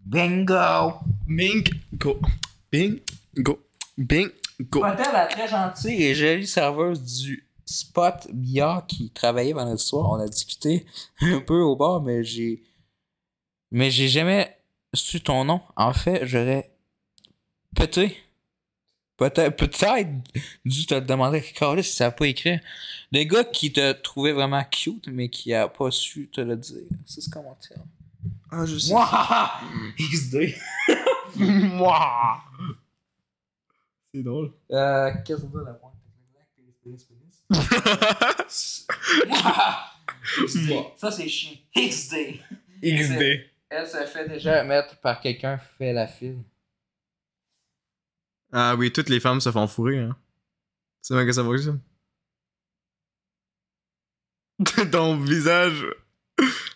[0.04, 1.00] Bingo!
[1.26, 2.20] Bing, go.
[2.70, 3.00] Bing,
[3.36, 3.58] go.
[3.98, 4.30] Bing,
[4.60, 4.84] go.
[4.84, 10.10] Hôtel la très gentille et jolie serveuse du spot billard qui travaillait vendredi soir.
[10.10, 10.86] On a discuté
[11.20, 12.62] un peu au bar, mais j'ai.
[13.70, 14.56] Mais j'ai jamais
[14.94, 15.60] su ton nom.
[15.76, 16.72] En fait, j'aurais
[17.74, 18.27] peut-être.
[19.18, 20.08] Peut-être peut-être
[20.64, 22.60] dû te le demander à Carlis si ça n'a pas écrit.
[23.10, 26.84] Le gars qui te trouvait vraiment cute, mais qui a pas su te le dire.
[27.04, 27.78] C'est ce commentaire.
[28.50, 28.92] Ah, je sais.
[28.92, 29.50] Moi!
[29.98, 30.54] XD.
[31.36, 32.40] Moi!
[34.14, 34.52] C'est drôle.
[34.70, 35.94] Euh, qu'est-ce que ça la pointe?
[40.96, 41.58] Ça, c'est chiant.
[41.76, 42.40] XD.
[42.82, 43.44] XD.
[43.70, 46.38] Elle se fait déjà mettre par quelqu'un fait la file.
[48.52, 50.16] Ah oui, toutes les femmes se font fourrer, hein.
[51.02, 51.80] C'est même que ça fonctionne.
[54.92, 55.86] Ton visage.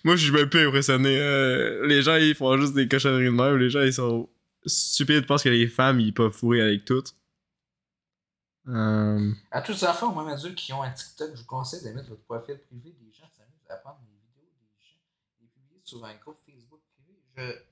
[0.04, 1.18] Moi, je suis même plus impressionné.
[1.18, 3.56] Euh, les gens, ils font juste des cochonneries de même.
[3.56, 4.28] Les gens, ils sont
[4.66, 7.14] stupides parce que les femmes, ils peuvent fourrer avec toutes.
[8.68, 9.32] Euh...
[9.50, 12.08] À tous les enfants même adultes qui ont un TikTok, je vous conseille de mettre
[12.10, 14.94] votre profil privé des gens s'amusent à prendre des vidéos des gens
[15.42, 17.18] et publier sur un groupe Facebook privé.
[17.36, 17.71] Je,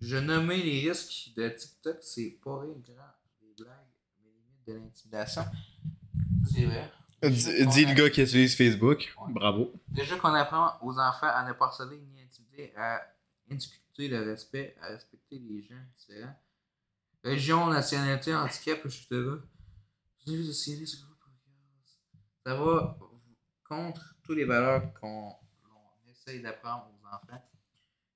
[0.00, 3.12] je nommais les risques de TikTok, c'est pas rien grand.
[3.40, 3.74] Des blagues,
[4.22, 5.44] mais limite de l'intimidation.
[6.52, 6.90] C'est vrai.
[7.22, 9.12] Dis, dis le gars qui utilise Facebook.
[9.20, 9.32] Ouais.
[9.32, 9.72] Bravo.
[9.88, 13.02] Déjà qu'on apprend aux enfants à ne pas harceler ni intimider, à
[13.50, 16.36] inculquer le respect, à respecter les gens différents.
[17.24, 19.06] Région, nationalité, handicap, etc.
[20.24, 20.86] J'ai vu série.
[20.86, 22.96] Ça va
[23.68, 27.42] contre toutes les valeurs qu'on on essaye d'apprendre aux enfants.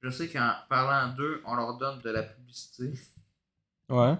[0.02, 2.92] Je sais qu'en parlant d'eux, on leur donne de la publicité.
[3.88, 4.16] Ouais.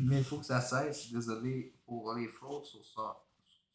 [0.00, 1.12] Mais il faut que ça cesse.
[1.12, 3.16] Désolé pour les fautes sur ça.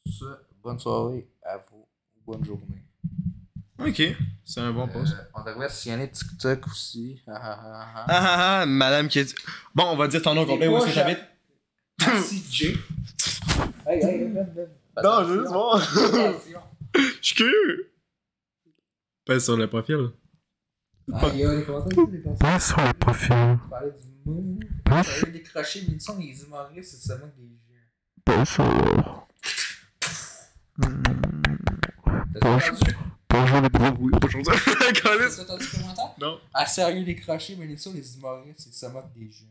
[0.06, 1.88] Sur bonne soirée à vous.
[2.26, 2.84] Bonne journée.
[3.80, 4.02] Ok.
[4.44, 5.14] C'est un bon poste.
[5.14, 7.22] Euh, on devrait signaler TikTok aussi.
[7.26, 8.06] Ah, ah, ah, ah.
[8.08, 9.36] Ah ah ah, madame qui a dit.
[9.74, 10.68] Bon, on va dire ton nom complet.
[10.68, 11.24] Où est-ce que t'habites?
[12.06, 12.78] Merci, Jay.
[13.88, 14.34] Hey, hey, hey.
[15.02, 15.76] Non, je veux juste voir.
[15.76, 16.60] Attention.
[16.96, 17.92] Je suis curieux.
[19.26, 20.12] Pèse sur le profil.
[21.14, 22.52] Ah, il y a des commentaires, des commentaires.
[22.52, 23.60] Pas sur le profil.
[24.84, 27.56] Parler des crochets, mais ils sont les humoristes, c'est seulement des gens.
[28.24, 29.28] Pas sur.
[32.42, 32.98] T'as entendu?
[33.30, 33.70] Bonjour les.
[34.00, 34.44] Oui, bonjour.
[34.44, 36.16] T'as entendu le commentaire?
[36.20, 36.40] Non.
[36.54, 39.46] Ah, sérieux, les crochets, mais les sont les humoristes, c'est seulement des gens.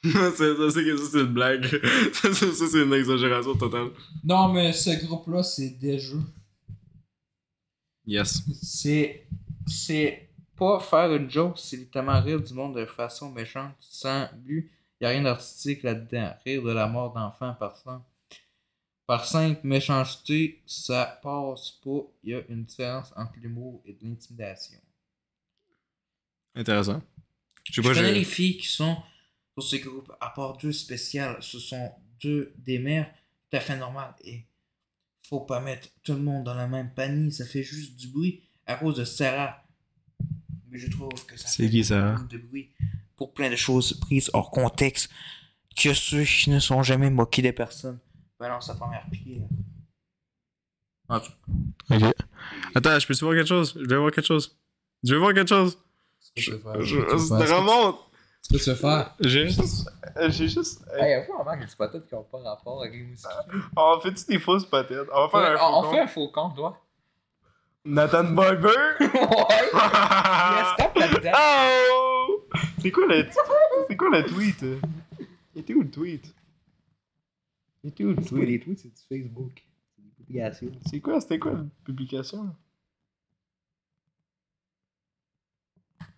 [0.04, 1.66] ça, ça, c'est que ça, c'est une blague.
[2.12, 3.88] ça, ça, ça, c'est une exagération totale.
[4.24, 6.22] Non, mais ce groupe-là, c'est des jeux.
[8.08, 8.42] Yes.
[8.62, 9.26] C'est.
[9.66, 14.70] C'est pas faire une joke, c'est littéralement rire du monde de façon méchante, sans but.
[15.00, 16.34] Y a rien d'artistique là-dedans.
[16.44, 18.04] Rire de la mort d'enfants par simple.
[19.06, 22.00] Par simple méchanceté, ça passe pas.
[22.24, 24.78] Y a une différence entre l'humour et de l'intimidation.
[26.54, 27.00] Intéressant.
[27.64, 28.96] Je sais Je pas, connais les filles qui sont
[29.52, 33.12] sur ce groupe, à part deux spéciales, ce sont deux des mères
[33.50, 34.14] tout à fait normales.
[34.24, 34.44] Et
[35.28, 38.42] faut pas mettre tout le monde dans le même panier, ça fait juste du bruit
[38.66, 39.62] à cause de Sarah.
[40.70, 42.12] Mais je trouve que ça C'est fait qui, Sarah?
[42.12, 42.70] beaucoup de bruit
[43.16, 45.10] pour plein de choses prises hors contexte
[45.76, 47.98] que ceux qui ne sont jamais moqués des personnes
[48.38, 49.48] balancent sa première pierre.
[51.10, 51.24] Ok.
[52.74, 53.74] Attends, je peux-tu voir quelque chose?
[53.80, 54.58] Je vais voir quelque chose.
[55.02, 55.78] Je vais voir quelque chose.
[56.36, 58.00] Je, je, remonte.
[58.42, 59.14] Tu peux se faire.
[59.20, 59.90] J'ai juste.
[60.28, 60.84] J'ai juste.
[60.98, 63.30] Hey, avoue, on manque des patates qui ont pas rapport avec les moustiques.
[63.76, 65.08] On fait-tu des fausses patates?
[65.12, 65.90] On va faire un faux on, compte.
[65.92, 66.80] fait un faux compte, toi.
[67.84, 68.68] Nathan Barber?
[69.00, 69.08] ouais!
[69.10, 71.30] Yes, tape là-dedans.
[71.90, 72.44] Oh!
[72.80, 73.26] C'est quoi le.
[73.88, 74.64] C'est quoi le tweet?
[75.54, 76.34] Il était où le tweet?
[77.82, 78.48] Il était où le tweet?
[78.48, 79.62] Les tweets, c'est du Facebook?
[79.96, 80.72] C'est des publications.
[80.86, 81.20] C'est quoi?
[81.20, 82.54] C'était quoi la publication?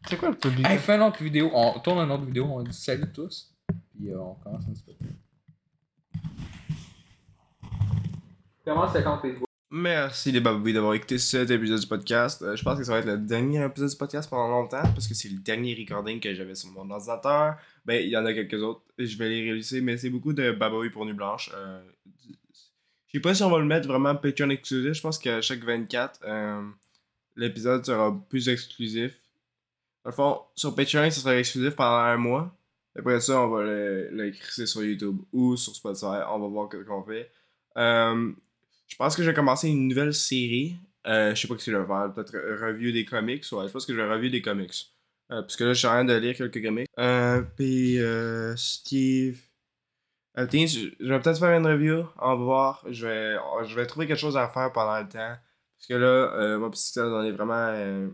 [0.09, 0.79] C'est quoi la Hey, publication?
[0.79, 1.51] fais une autre vidéo.
[1.55, 2.45] On tourne une autre vidéo.
[2.47, 3.53] On dit salut tous.
[3.95, 5.05] Puis euh, on commence un petit peu.
[8.65, 9.47] Commence le compte Facebook.
[9.73, 12.43] Merci les babouilles d'avoir écouté cet épisode du podcast.
[12.43, 15.07] Euh, je pense que ça va être le dernier épisode du podcast pendant longtemps parce
[15.07, 17.57] que c'est le dernier recording que j'avais sur mon ordinateur.
[17.85, 18.83] Ben, il y en a quelques autres.
[18.99, 21.51] Je vais les réaliser, mais c'est beaucoup de babouilles pour Nuit Blanche.
[21.55, 21.81] Euh,
[23.07, 24.93] je sais pas si on va le mettre vraiment Patreon exclusif.
[24.95, 26.63] Je pense qu'à chaque 24, euh,
[27.37, 29.20] l'épisode sera plus exclusif.
[30.05, 32.57] Dans le fond, sur Patreon, ça sera exclusif pendant un mois.
[32.97, 36.25] Après ça, on va le, le sur YouTube ou sur Spotify.
[36.29, 37.31] On va voir ce qu'on fait.
[37.77, 38.33] Euh,
[38.89, 40.77] je pense que je vais commencer une nouvelle série.
[41.07, 42.13] Euh, je sais pas ce que je vais faire.
[42.15, 43.45] Peut-être review des comics.
[43.53, 44.75] Ouais, je pense que je vais review des comics.
[45.31, 46.89] Euh, parce que là, je suis en train de lire quelques comics.
[46.99, 49.41] Euh, puis, euh, Steve.
[50.49, 52.07] Tiens, je vais peut-être faire une review.
[52.19, 52.85] On va voir.
[52.91, 53.37] Je vais,
[53.67, 55.37] je vais trouver quelque chose à faire pendant le temps.
[55.79, 58.11] Parce que là, pis Steve, on est vraiment.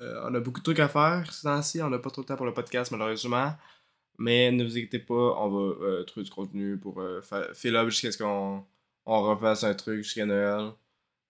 [0.00, 1.82] Euh, on a beaucoup de trucs à faire ces temps-ci.
[1.82, 3.52] On n'a pas trop de temps pour le podcast, malheureusement.
[4.18, 7.20] Mais ne vous inquiétez pas, on va euh, trouver du contenu pour euh,
[7.54, 8.64] fill jusqu'à ce qu'on
[9.06, 10.72] on refasse un truc jusqu'à Noël.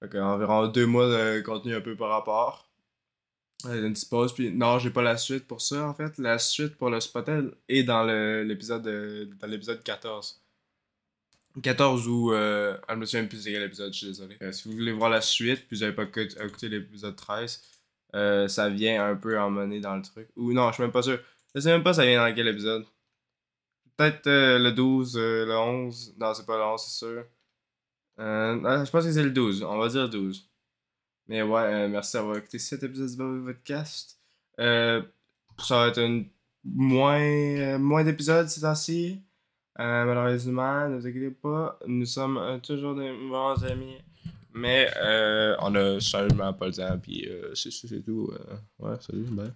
[0.02, 2.68] Environ deux mois de contenu un peu par rapport.
[3.66, 6.16] Euh, une petite pause, puis non, j'ai pas la suite pour ça en fait.
[6.18, 10.40] La suite pour le Spotel est dans l'épisode de- dans l'épisode 14.
[11.62, 14.36] 14 où euh, ah, je me souviens plus c'est quel épisode, je suis désolé.
[14.52, 17.62] Si vous voulez voir la suite, puis vous avez pas écouté l'épisode 13,
[18.14, 20.28] euh, ça vient un peu emmener dans le truc.
[20.36, 21.18] Ou non, je suis même pas sûr.
[21.54, 22.84] Je sais même pas ça vient dans quel épisode.
[23.96, 26.16] Peut-être euh, le 12, euh, le 11.
[26.18, 27.24] Non, c'est pas le 11, c'est sûr.
[28.18, 29.62] Ah, je pense que c'est le 12.
[29.62, 30.48] On va dire 12.
[31.28, 34.18] Mais ouais, merci d'avoir écouté cet épisode du Podcast.
[34.58, 35.04] Ça
[35.70, 36.28] va être une
[36.64, 39.22] moins, moins d'épisodes ces temps-ci.
[39.78, 43.96] Malheureusement, ne vous inquiétez pas, nous sommes toujours des bons amis.
[44.54, 48.30] Mais euh, on a seulement pas le temps, puis euh, c'est tout.
[48.32, 49.52] euh, ouais, salut, bye.